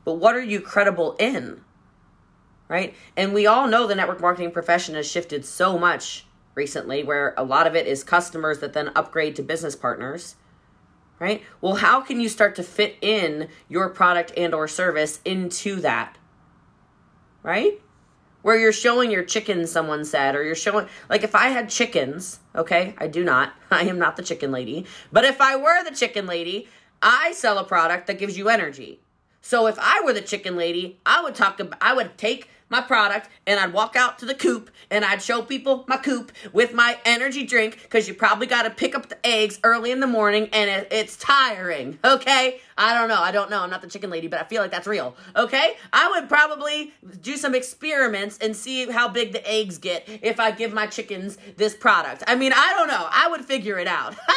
[0.03, 1.61] But what are you credible in?
[2.67, 2.95] Right?
[3.15, 6.25] And we all know the network marketing profession has shifted so much
[6.55, 10.35] recently, where a lot of it is customers that then upgrade to business partners.
[11.17, 11.43] Right?
[11.61, 16.17] Well, how can you start to fit in your product and or service into that?
[17.41, 17.79] Right?
[18.45, 22.41] where you're showing your chickens, someone said, or you're showing, like if I had chickens,
[22.53, 25.95] okay, I do not, I am not the chicken lady, but if I were the
[25.95, 26.67] chicken lady,
[27.01, 28.99] I sell a product that gives you energy.
[29.41, 32.81] So if I were the chicken lady, I would talk about, I would take my
[32.81, 36.73] product and I'd walk out to the coop and I'd show people my coop with
[36.73, 40.07] my energy drink because you probably got to pick up the eggs early in the
[40.07, 41.99] morning and it, it's tiring.
[42.03, 42.61] Okay.
[42.77, 43.21] I don't know.
[43.21, 43.61] I don't know.
[43.61, 45.15] I'm not the chicken lady, but I feel like that's real.
[45.35, 45.77] Okay.
[45.93, 50.51] I would probably do some experiments and see how big the eggs get if I
[50.51, 52.23] give my chickens this product.
[52.27, 53.07] I mean, I don't know.
[53.09, 54.15] I would figure it out.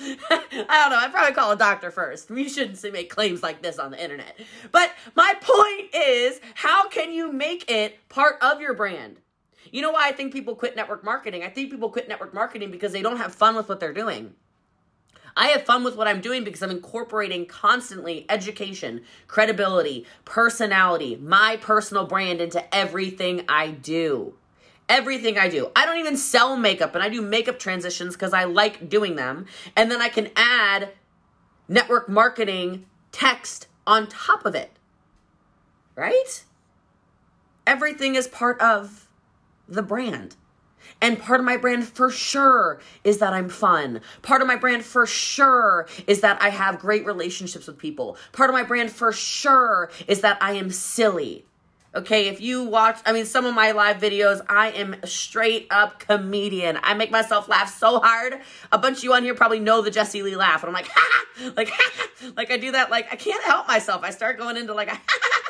[0.00, 0.18] I
[0.50, 0.98] don't know.
[0.98, 2.28] I'd probably call a doctor first.
[2.28, 4.38] We shouldn't make claims like this on the internet.
[4.72, 9.20] But my point is, how can you make it part of your brand?
[9.70, 11.44] You know why I think people quit network marketing?
[11.44, 14.34] I think people quit network marketing because they don't have fun with what they're doing.
[15.36, 21.58] I have fun with what I'm doing because I'm incorporating constantly education, credibility, personality, my
[21.60, 24.34] personal brand into everything I do.
[24.88, 25.70] Everything I do.
[25.76, 29.46] I don't even sell makeup and I do makeup transitions because I like doing them.
[29.76, 30.90] And then I can add
[31.68, 34.70] network marketing text on top of it.
[35.96, 36.44] Right?
[37.66, 39.08] Everything is part of
[39.68, 40.36] the brand.
[41.00, 44.00] And part of my brand for sure is that I'm fun.
[44.22, 48.16] Part of my brand for sure is that I have great relationships with people.
[48.32, 51.44] Part of my brand for sure is that I am silly.
[51.96, 55.98] Okay, if you watch, I mean, some of my live videos, I am straight up
[55.98, 56.78] comedian.
[56.82, 58.38] I make myself laugh so hard.
[58.70, 60.62] A bunch of you on here probably know the Jessie Lee laugh.
[60.62, 61.24] And I'm like, ha,
[61.56, 62.90] like, ha, like I do that.
[62.90, 64.02] Like, I can't help myself.
[64.02, 64.90] I start going into like,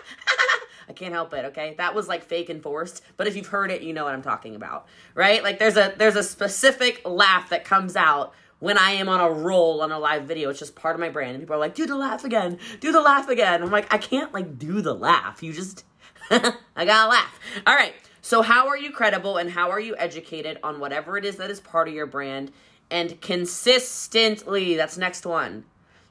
[0.89, 1.45] I can't help it.
[1.47, 3.03] Okay, that was like fake and forced.
[3.17, 5.43] But if you've heard it, you know what I'm talking about, right?
[5.43, 9.31] Like, there's a there's a specific laugh that comes out when I am on a
[9.31, 10.51] roll on a live video.
[10.51, 11.33] It's just part of my brand.
[11.33, 13.63] And people are like, do the laugh again, do the laugh again.
[13.63, 15.43] I'm like, I can't like do the laugh.
[15.43, 15.85] You just
[16.31, 17.39] I gotta laugh.
[17.67, 17.95] All right.
[18.23, 21.51] So, how are you credible and how are you educated on whatever it is that
[21.51, 22.51] is part of your brand
[22.91, 25.65] and consistently, that's next one,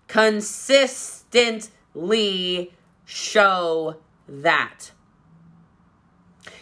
[0.08, 2.74] consistently
[3.06, 3.96] show
[4.28, 4.92] that.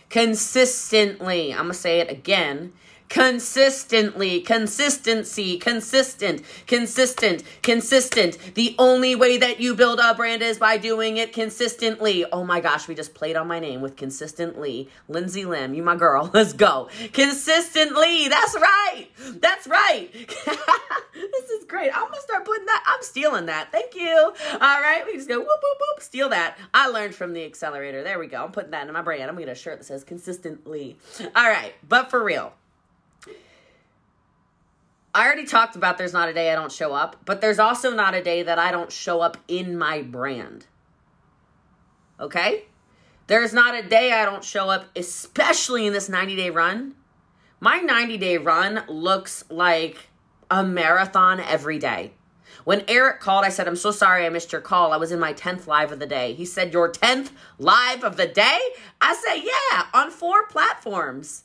[0.10, 2.74] Consistently, I'm gonna say it again
[3.14, 8.56] consistently, consistency, consistent, consistent, consistent.
[8.56, 12.26] The only way that you build a brand is by doing it consistently.
[12.34, 14.90] Oh my gosh, we just played on my name with consistently.
[15.08, 16.32] Lindsay Lim, you my girl.
[16.34, 16.90] Let's go.
[17.12, 18.30] Consistently.
[18.30, 19.08] That's right.
[19.40, 20.10] That's right.
[21.14, 21.96] this is great.
[21.96, 22.84] I'm gonna start putting that.
[22.88, 23.72] I'm stealing that.
[23.72, 24.34] Thank you.
[24.54, 26.02] All right, we just go whoop whoop whoop.
[26.02, 26.58] Steal that.
[26.74, 28.04] I learned from the accelerator.
[28.04, 28.44] There we go.
[28.44, 29.22] I'm putting that in my brand.
[29.22, 30.98] I'm gonna get a shirt that says consistently.
[31.36, 32.54] All right, but for real.
[35.16, 37.94] I already talked about there's not a day I don't show up, but there's also
[37.94, 40.66] not a day that I don't show up in my brand.
[42.20, 42.66] Okay?
[43.28, 46.96] There's not a day I don't show up, especially in this 90 day run.
[47.60, 50.10] My 90 day run looks like
[50.50, 52.14] a marathon every day.
[52.64, 54.94] When Eric called, I said, I'm so sorry I missed your call.
[54.94, 56.34] I was in my 10th live of the day.
[56.34, 58.60] He said, Your 10th live of the day?
[59.02, 61.44] I said, Yeah, on four platforms.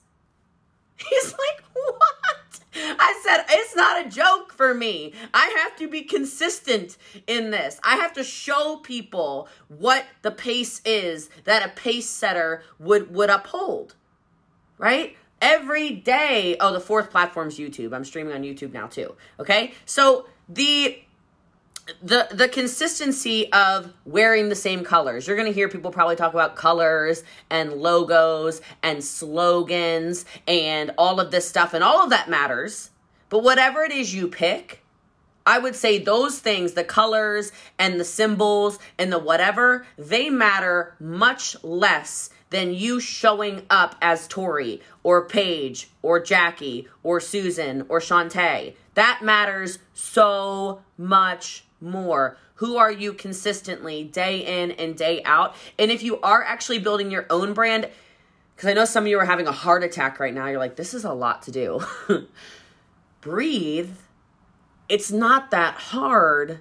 [0.96, 2.37] He's like, What?
[2.74, 5.14] I said, it's not a joke for me.
[5.32, 7.80] I have to be consistent in this.
[7.82, 13.30] I have to show people what the pace is that a pace setter would would
[13.30, 13.94] uphold.
[14.76, 15.16] Right?
[15.40, 16.56] Every day.
[16.60, 17.94] Oh, the fourth platform's YouTube.
[17.94, 19.14] I'm streaming on YouTube now too.
[19.40, 19.72] Okay?
[19.84, 20.98] So the
[22.02, 25.26] the the consistency of wearing the same colors.
[25.26, 31.20] You're going to hear people probably talk about colors and logos and slogans and all
[31.20, 32.90] of this stuff and all of that matters.
[33.30, 34.82] But whatever it is you pick,
[35.46, 40.94] I would say those things, the colors and the symbols and the whatever, they matter
[41.00, 48.00] much less than you showing up as Tori or Paige or Jackie or Susan or
[48.00, 48.74] Shantae.
[48.94, 52.36] That matters so much more?
[52.56, 55.54] Who are you consistently day in and day out?
[55.78, 57.88] And if you are actually building your own brand,
[58.54, 60.76] because I know some of you are having a heart attack right now, you're like,
[60.76, 61.80] this is a lot to do.
[63.20, 63.92] Breathe.
[64.88, 66.60] It's not that hard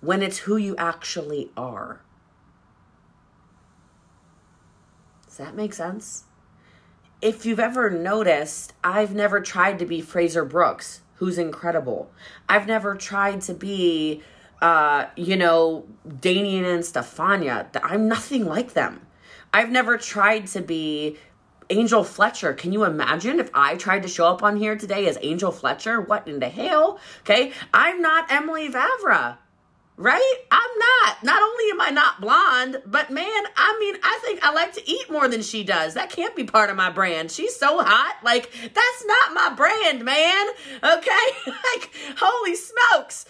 [0.00, 2.02] when it's who you actually are.
[5.26, 6.24] Does that make sense?
[7.20, 12.10] If you've ever noticed, I've never tried to be Frazer Brookes who's incredible.
[12.48, 14.22] I've never tried to be,
[14.62, 17.68] uh, you know, Danian and Stefania.
[17.82, 19.06] I'm nothing like them.
[19.52, 21.16] I've never tried to be
[21.70, 22.52] Angel Fletcher.
[22.52, 26.00] Can you imagine if I tried to show up on here today as Angel Fletcher?
[26.00, 27.00] What in the hell?
[27.20, 27.52] Okay.
[27.72, 29.38] I'm not Emily Vavra.
[29.96, 30.34] Right?
[30.50, 31.24] I'm not.
[31.24, 34.90] Not only am I not blonde, but man, I mean, I think I like to
[34.90, 35.94] eat more than she does.
[35.94, 37.30] That can't be part of my brand.
[37.30, 38.16] She's so hot.
[38.22, 40.46] Like, that's not my brand, man.
[40.82, 41.26] Okay?
[41.46, 43.26] like, holy smokes.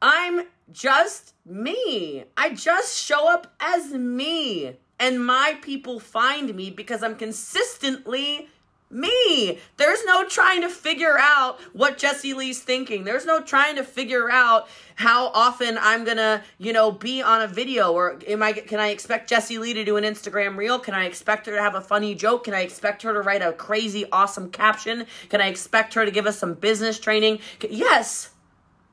[0.00, 2.24] I'm just me.
[2.36, 4.76] I just show up as me.
[5.00, 8.48] And my people find me because I'm consistently
[8.94, 9.58] me.
[9.76, 13.04] There's no trying to figure out what Jessie Lee's thinking.
[13.04, 17.48] There's no trying to figure out how often I'm gonna, you know, be on a
[17.48, 20.78] video or am I can I expect Jessie Lee to do an Instagram reel?
[20.78, 22.44] Can I expect her to have a funny joke?
[22.44, 25.06] Can I expect her to write a crazy awesome caption?
[25.28, 27.40] Can I expect her to give us some business training?
[27.68, 28.30] Yes.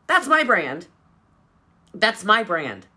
[0.08, 0.88] That's my brand.
[1.94, 2.88] That's my brand.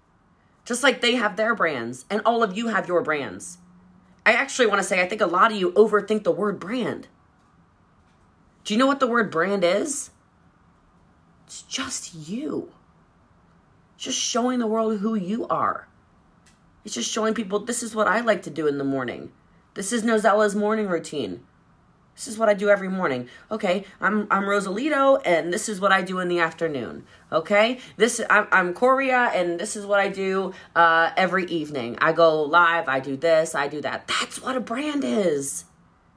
[0.64, 3.58] Just like they have their brands and all of you have your brands.
[4.26, 7.08] I actually want to say I think a lot of you overthink the word brand.
[8.64, 10.10] Do you know what the word brand is?
[11.46, 12.72] It's just you.
[13.94, 15.88] It's just showing the world who you are.
[16.84, 19.32] It's just showing people this is what I like to do in the morning.
[19.74, 21.42] This is Nozella's morning routine.
[22.14, 23.28] This is what I do every morning.
[23.50, 27.04] Okay, I'm I'm Rosalito, and this is what I do in the afternoon.
[27.32, 31.98] Okay, this I'm I'm Coria, and this is what I do uh, every evening.
[32.00, 32.88] I go live.
[32.88, 33.54] I do this.
[33.54, 34.06] I do that.
[34.06, 35.64] That's what a brand is.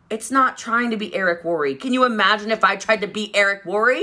[0.09, 1.75] It's not trying to be Eric Worre.
[1.79, 3.95] Can you imagine if I tried to be Eric Worre?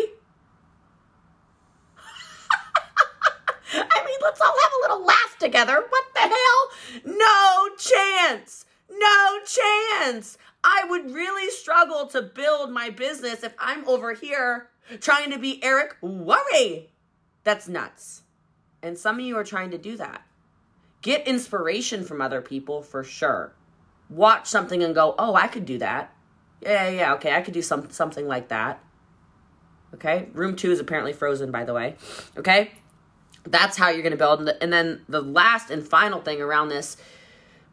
[3.72, 5.82] I mean, let's all have a little laugh together.
[5.88, 6.70] What the hell?
[7.04, 8.66] No chance.
[8.90, 10.36] No chance.
[10.64, 15.62] I would really struggle to build my business if I'm over here trying to be
[15.62, 16.86] Eric Worre.
[17.44, 18.22] That's nuts.
[18.82, 20.22] And some of you are trying to do that.
[21.02, 23.54] Get inspiration from other people for sure.
[24.08, 26.14] Watch something and go, oh, I could do that.
[26.62, 28.82] Yeah, yeah, okay, I could do some something like that.
[29.92, 31.96] Okay, room two is apparently frozen, by the way.
[32.38, 32.72] Okay,
[33.44, 34.48] that's how you're going to build.
[34.62, 36.96] And then the last and final thing around this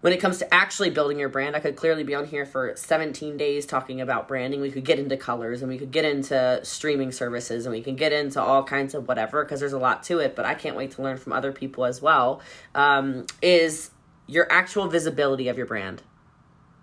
[0.01, 2.73] when it comes to actually building your brand, I could clearly be on here for
[2.75, 4.59] 17 days talking about branding.
[4.59, 7.95] We could get into colors and we could get into streaming services and we can
[7.95, 10.75] get into all kinds of whatever because there's a lot to it, but I can't
[10.75, 12.41] wait to learn from other people as well.
[12.73, 13.91] Um, is
[14.31, 16.01] your actual visibility of your brand.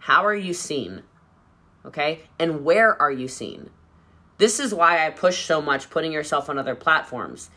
[0.00, 1.02] How are you seen?
[1.84, 2.20] Okay?
[2.38, 3.70] And where are you seen?
[4.36, 7.48] This is why I push so much putting yourself on other platforms.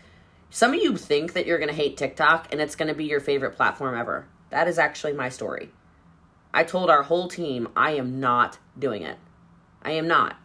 [0.50, 3.04] Some of you think that you're going to hate TikTok and it's going to be
[3.04, 4.28] your favorite platform ever.
[4.52, 5.70] That is actually my story.
[6.54, 9.18] I told our whole team I am not doing it.
[9.82, 10.38] I am not.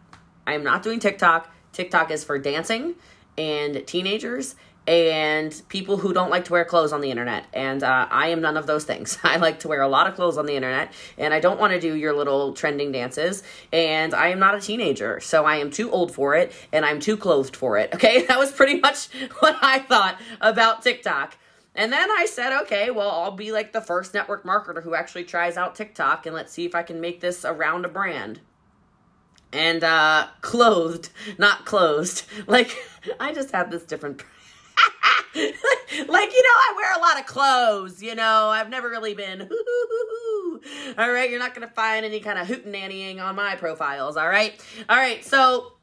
[0.45, 1.53] I am not doing TikTok.
[1.73, 2.95] TikTok is for dancing
[3.37, 4.55] and teenagers
[4.87, 7.45] and people who don't like to wear clothes on the internet.
[7.53, 9.17] And uh, I am none of those things.
[9.23, 11.73] I like to wear a lot of clothes on the internet, and I don't want
[11.73, 13.43] to do your little trending dances.
[13.73, 17.01] And I am not a teenager, so I am too old for it, and I'm
[17.01, 17.93] too clothed for it.
[17.97, 19.07] Okay, that was pretty much
[19.39, 21.35] what I thought about TikTok.
[21.77, 25.25] And then I said, okay, well, I'll be like the first network marketer who actually
[25.25, 28.41] tries out TikTok and let's see if I can make this around a brand.
[29.53, 32.23] And uh clothed, not closed.
[32.47, 32.75] Like
[33.19, 34.23] I just have this different
[35.35, 35.53] like you
[36.07, 38.47] know, I wear a lot of clothes, you know.
[38.47, 39.41] I've never really been
[40.97, 44.59] all right, you're not gonna find any kind of hootenannying on my profiles, all right?
[44.89, 45.73] All right, so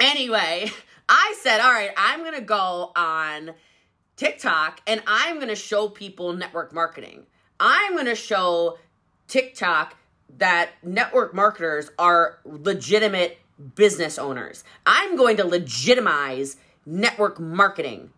[0.00, 0.70] anyway,
[1.08, 3.54] I said, all right, I'm gonna go on
[4.18, 7.24] TikTok and I'm going to show people network marketing.
[7.58, 8.78] I'm going to show
[9.28, 9.96] TikTok
[10.36, 13.38] that network marketers are legitimate
[13.74, 14.64] business owners.
[14.84, 18.10] I'm going to legitimize network marketing.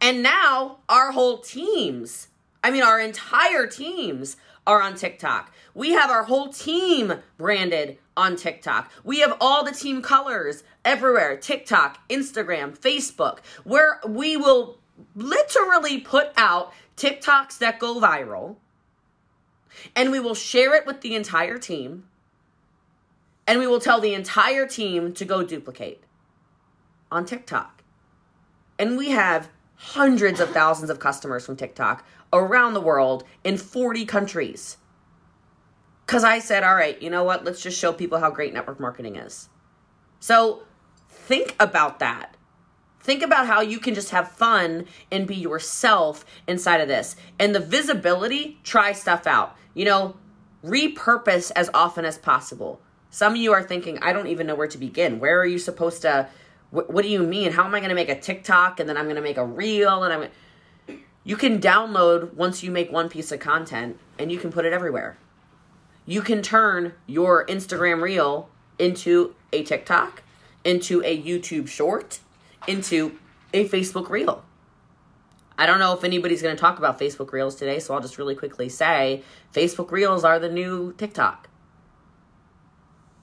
[0.00, 2.28] And now our whole teams,
[2.64, 5.52] I mean, our entire teams are on TikTok.
[5.74, 8.90] We have our whole team branded on TikTok.
[9.04, 14.78] We have all the team colors everywhere TikTok, Instagram, Facebook, where we will
[15.14, 18.56] literally put out TikToks that go viral
[19.96, 22.04] and we will share it with the entire team
[23.46, 26.04] and we will tell the entire team to go duplicate
[27.10, 27.82] on TikTok.
[28.78, 34.04] And we have hundreds of thousands of customers from TikTok around the world in 40
[34.06, 34.76] countries.
[36.06, 37.44] Because I said, all right, you know what?
[37.44, 39.48] Let's just show people how great network marketing is.
[40.20, 40.62] So
[41.32, 42.36] think about that.
[43.00, 47.16] Think about how you can just have fun and be yourself inside of this.
[47.38, 49.56] And the visibility, try stuff out.
[49.72, 50.16] You know,
[50.62, 52.82] repurpose as often as possible.
[53.08, 55.20] Some of you are thinking, I don't even know where to begin.
[55.20, 56.28] Where are you supposed to?
[56.68, 57.52] Wh- what do you mean?
[57.52, 59.46] How am I going to make a TikTok and then I'm going to make a
[59.46, 60.30] reel and I'm
[61.24, 64.74] you can download once you make one piece of content and you can put it
[64.74, 65.16] everywhere.
[66.04, 70.24] You can turn your Instagram reel into a TikTok,
[70.64, 72.20] into a YouTube short,
[72.66, 73.18] into
[73.52, 74.44] a Facebook reel.
[75.58, 78.18] I don't know if anybody's going to talk about Facebook Reels today, so I'll just
[78.18, 81.48] really quickly say Facebook Reels are the new TikTok.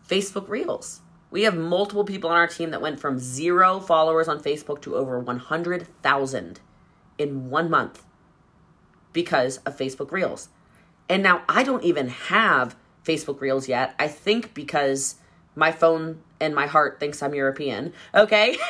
[0.08, 1.02] Facebook Reels.
[1.32, 4.96] We have multiple people on our team that went from zero followers on Facebook to
[4.96, 6.60] over 100,000
[7.18, 8.04] in one month
[9.14, 10.50] because of Facebook Reels.
[11.08, 13.96] And now I don't even have Facebook Reels yet.
[14.00, 15.16] I think because
[15.60, 17.94] my phone and my heart thinks I'm European.
[18.16, 18.58] Okay?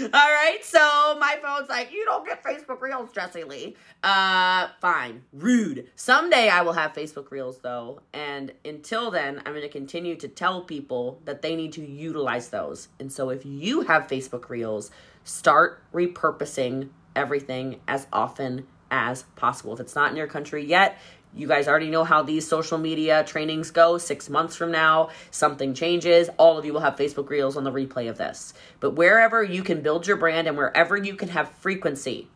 [0.00, 3.74] All right, so my phone's like, you don't get Facebook Reels, Jessie Lee.
[4.02, 5.22] Uh, fine.
[5.32, 5.88] Rude.
[5.96, 10.60] Someday I will have Facebook Reels though, and until then, I'm to continue to tell
[10.60, 12.88] people that they need to utilize those.
[13.00, 14.92] And so if you have Facebook Reels,
[15.24, 19.74] start repurposing everything as often as possible.
[19.74, 20.98] If it's not in your country yet,
[21.38, 23.96] you guys already know how these social media trainings go.
[23.96, 26.28] Six months from now, something changes.
[26.36, 28.52] All of you will have Facebook Reels on the replay of this.
[28.80, 32.28] But wherever you can build your brand and wherever you can have frequency,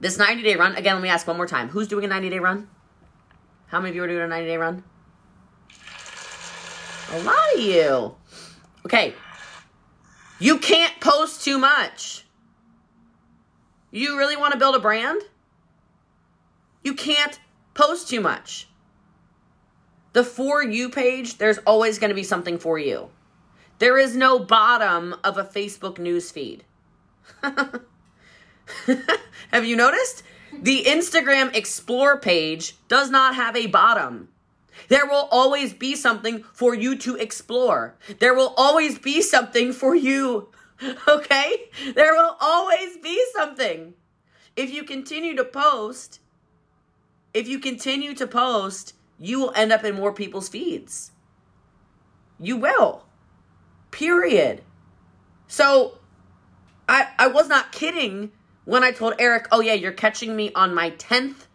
[0.00, 1.68] this 90 day run, again, let me ask one more time.
[1.68, 2.68] Who's doing a 90 day run?
[3.68, 4.82] How many of you are doing a 90 day run?
[7.12, 8.16] A lot of you.
[8.86, 9.14] Okay.
[10.40, 12.26] You can't post too much.
[13.92, 15.22] You really want to build a brand?
[16.82, 17.38] You can't
[17.74, 18.68] post too much.
[20.12, 23.08] The For You page, there's always going to be something for you.
[23.78, 26.64] There is no bottom of a Facebook news feed.
[27.42, 27.80] have
[29.64, 30.22] you noticed?
[30.52, 34.28] The Instagram Explore page does not have a bottom.
[34.88, 37.96] There will always be something for you to explore.
[38.18, 40.48] There will always be something for you.
[41.06, 41.70] Okay?
[41.94, 43.94] There will always be something.
[44.56, 46.18] If you continue to post,
[47.34, 51.12] if you continue to post, you will end up in more people's feeds.
[52.38, 53.04] You will.
[53.90, 54.62] Period.
[55.46, 55.98] So
[56.88, 58.32] I I was not kidding
[58.64, 61.46] when I told Eric, "Oh yeah, you're catching me on my 10th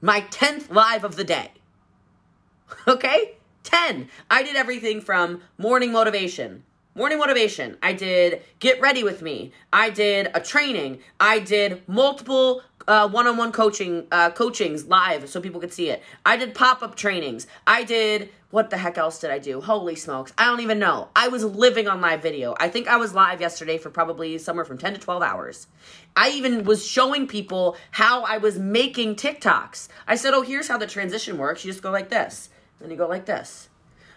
[0.00, 1.52] my 10th live of the day."
[2.86, 3.36] Okay?
[3.64, 4.08] 10.
[4.30, 6.62] I did everything from morning motivation.
[6.94, 7.76] Morning motivation.
[7.82, 9.52] I did get ready with me.
[9.72, 11.00] I did a training.
[11.18, 16.02] I did multiple uh, one-on-one coaching uh, coachings live so people could see it.
[16.26, 17.46] I did pop-up trainings.
[17.64, 19.60] I did what the heck else did I do?
[19.60, 20.32] Holy smokes.
[20.36, 21.08] I don't even know.
[21.14, 22.56] I was living on live video.
[22.58, 25.68] I think I was live yesterday for probably somewhere from 10 to 12 hours.
[26.16, 29.86] I even was showing people how I was making TikToks.
[30.08, 31.64] I said, "Oh, here's how the transition works.
[31.64, 33.68] You just go like this." Then you go like this.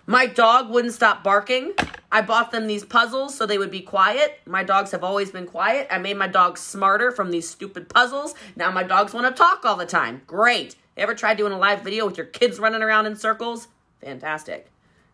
[0.08, 1.74] My dog wouldn't stop barking.
[2.14, 4.40] I bought them these puzzles so they would be quiet.
[4.46, 5.88] My dogs have always been quiet.
[5.90, 8.36] I made my dogs smarter from these stupid puzzles.
[8.56, 10.22] Now my dogs want to talk all the time.
[10.28, 10.76] Great.
[10.96, 13.68] Ever tried doing a live video with your kids running around in circles?
[14.00, 14.68] Fantastic.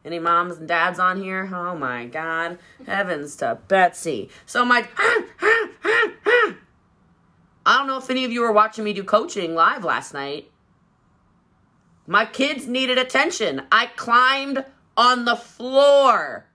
[0.04, 1.50] Any moms and dads on here?
[1.54, 2.60] Oh my God.
[2.86, 4.30] Heavens to Betsy.
[4.46, 4.86] So my.
[4.98, 6.56] Ah, ah, ah,
[7.66, 10.52] I don't know if any of you were watching me do coaching live last night.
[12.06, 13.62] My kids needed attention.
[13.72, 14.66] I climbed
[14.98, 16.49] on the floor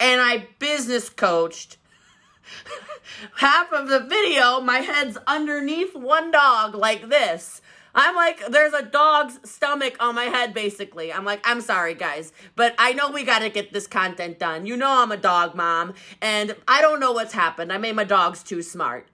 [0.00, 1.76] and I business coached.
[3.36, 7.60] Half of the video, my head's underneath one dog like this.
[7.94, 11.12] I'm like, there's a dog's stomach on my head, basically.
[11.12, 14.66] I'm like, I'm sorry, guys, but I know we got to get this content done.
[14.66, 17.72] You know, I'm a dog mom, and I don't know what's happened.
[17.72, 19.08] I made my dogs too smart.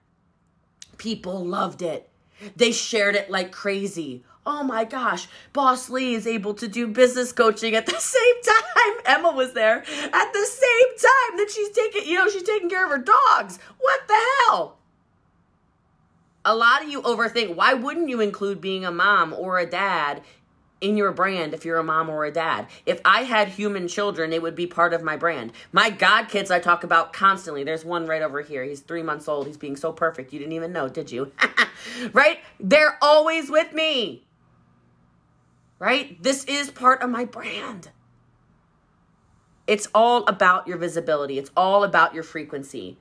[0.97, 2.09] People loved it,
[2.55, 7.31] they shared it like crazy oh my gosh, Boss Lee is able to do business
[7.31, 8.93] coaching at the same time.
[9.05, 12.85] Emma was there at the same time that she's taking, you know, she's taking care
[12.85, 13.59] of her dogs.
[13.79, 14.77] What the hell?
[16.47, 20.21] A lot of you overthink why wouldn't you include being a mom or a dad
[20.81, 22.67] in your brand if you're a mom or a dad.
[22.85, 25.51] If I had human children, it would be part of my brand.
[25.71, 27.63] My God kids I talk about constantly.
[27.63, 28.63] There's one right over here.
[28.63, 29.47] He's three months old.
[29.47, 30.33] He's being so perfect.
[30.33, 31.31] You didn't even know, did you?
[32.13, 32.39] right?
[32.59, 34.25] They're always with me
[35.79, 36.21] right?
[36.21, 37.89] This is part of my brand.
[39.67, 42.97] It's all about your visibility, it's all about your frequency.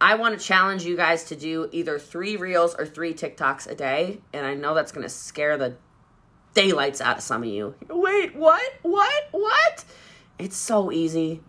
[0.00, 3.74] I want to challenge you guys to do either three reels or three TikToks a
[3.74, 4.22] day.
[4.32, 5.76] And I know that's going to scare the
[6.54, 7.74] daylights out of some of you.
[7.88, 8.72] Wait, what?
[8.80, 9.28] What?
[9.32, 9.84] What?
[10.38, 11.42] It's so easy.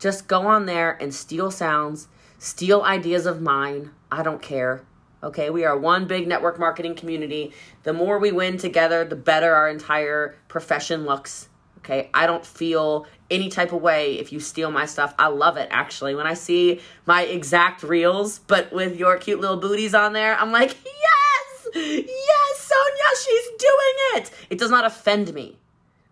[0.00, 2.08] Just go on there and steal sounds,
[2.38, 3.92] steal ideas of mine.
[4.10, 4.84] I don't care.
[5.22, 7.52] Okay, we are one big network marketing community.
[7.82, 11.48] The more we win together, the better our entire profession looks.
[11.78, 15.14] Okay, I don't feel any type of way if you steal my stuff.
[15.18, 16.14] I love it actually.
[16.14, 20.52] When I see my exact reels, but with your cute little booties on there, I'm
[20.52, 24.30] like, yes, yes, Sonia, she's doing it.
[24.50, 25.56] It does not offend me.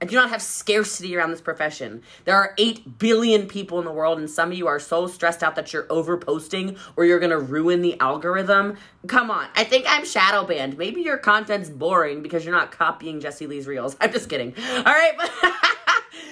[0.01, 2.03] I do not have scarcity around this profession.
[2.27, 5.43] There are 8 billion people in the world, and some of you are so stressed
[5.43, 8.77] out that you're over posting or you're gonna ruin the algorithm.
[9.07, 9.49] Come on.
[9.55, 10.77] I think I'm shadow banned.
[10.77, 13.97] Maybe your content's boring because you're not copying Jessie Lee's reels.
[14.01, 14.55] I'm just kidding.
[14.77, 15.33] All right, but,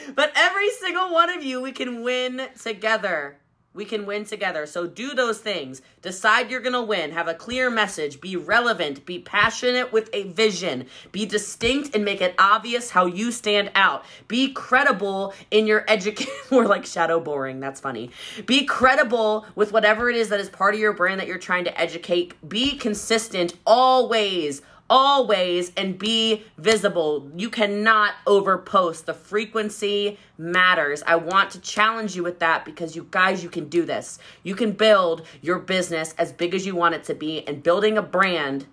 [0.14, 3.38] but every single one of you, we can win together.
[3.74, 4.66] We can win together.
[4.66, 5.82] So do those things.
[6.00, 7.10] Decide you're going to win.
[7.10, 8.20] Have a clear message.
[8.20, 9.04] Be relevant.
[9.04, 10.86] Be passionate with a vision.
[11.10, 14.04] Be distinct and make it obvious how you stand out.
[14.28, 16.32] Be credible in your education.
[16.52, 17.58] More like shadow boring.
[17.58, 18.10] That's funny.
[18.46, 21.64] Be credible with whatever it is that is part of your brand that you're trying
[21.64, 22.48] to educate.
[22.48, 27.30] Be consistent always always and be visible.
[27.36, 29.06] You cannot overpost.
[29.06, 31.02] The frequency matters.
[31.06, 34.18] I want to challenge you with that because you guys, you can do this.
[34.42, 37.98] You can build your business as big as you want it to be, and building
[37.98, 38.66] a brand.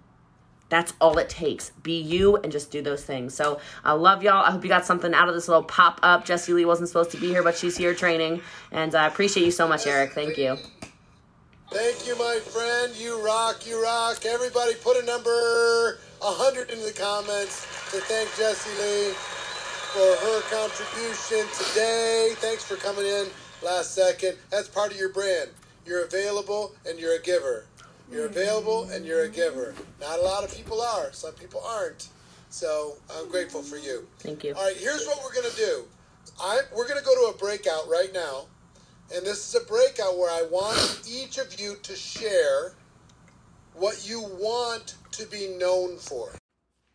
[0.70, 1.72] That's all it takes.
[1.84, 3.34] Be you and just do those things.
[3.34, 4.46] So I love y'all.
[4.46, 6.24] I hope you got something out of this little pop up.
[6.24, 8.42] Jessie Lee wasn't supposed to be here, but she's here training.
[8.72, 10.14] And uh, I appreciate you so much, Eric.
[10.14, 10.58] Thank you.
[11.72, 12.94] Thank you, my friend.
[12.98, 14.26] You rock, you rock.
[14.26, 17.62] Everybody put a number 100 in the comments
[17.92, 19.14] to thank Jessie Lee
[19.94, 22.34] for her contribution today.
[22.36, 23.28] Thanks for coming in
[23.64, 24.36] last second.
[24.50, 25.52] That's part of your brand.
[25.86, 27.68] You're available and you're a giver.
[28.12, 29.74] You're available and you're a giver.
[30.02, 31.14] Not a lot of people are.
[31.14, 32.10] Some people aren't.
[32.50, 34.06] So I'm grateful for you.
[34.20, 34.54] Thank you.
[34.56, 35.86] All right, here's what we're going to do.
[36.38, 38.48] I, we're going to go to a breakout right now.
[39.14, 42.74] And this is a breakout where I want each of you to share
[43.74, 46.32] what you want to be known for.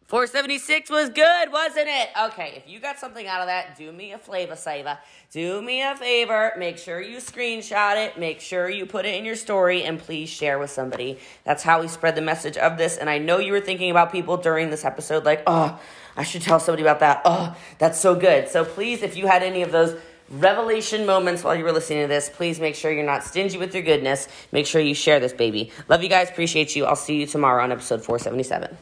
[0.07, 2.09] 476 was good, wasn't it?
[2.27, 4.97] Okay, if you got something out of that, do me a flavor saver.
[5.33, 6.53] Do me a favor.
[6.57, 8.17] Make sure you screenshot it.
[8.17, 11.19] Make sure you put it in your story and please share with somebody.
[11.43, 12.97] That's how we spread the message of this.
[12.97, 15.79] And I know you were thinking about people during this episode, like, oh,
[16.17, 17.23] I should tell somebody about that.
[17.25, 18.49] Oh, that's so good.
[18.49, 20.01] So please, if you had any of those
[20.31, 23.74] revelation moments while you were listening to this, please make sure you're not stingy with
[23.74, 24.29] your goodness.
[24.53, 25.70] Make sure you share this, baby.
[25.89, 26.29] Love you guys.
[26.31, 26.85] Appreciate you.
[26.85, 28.77] I'll see you tomorrow on episode 477.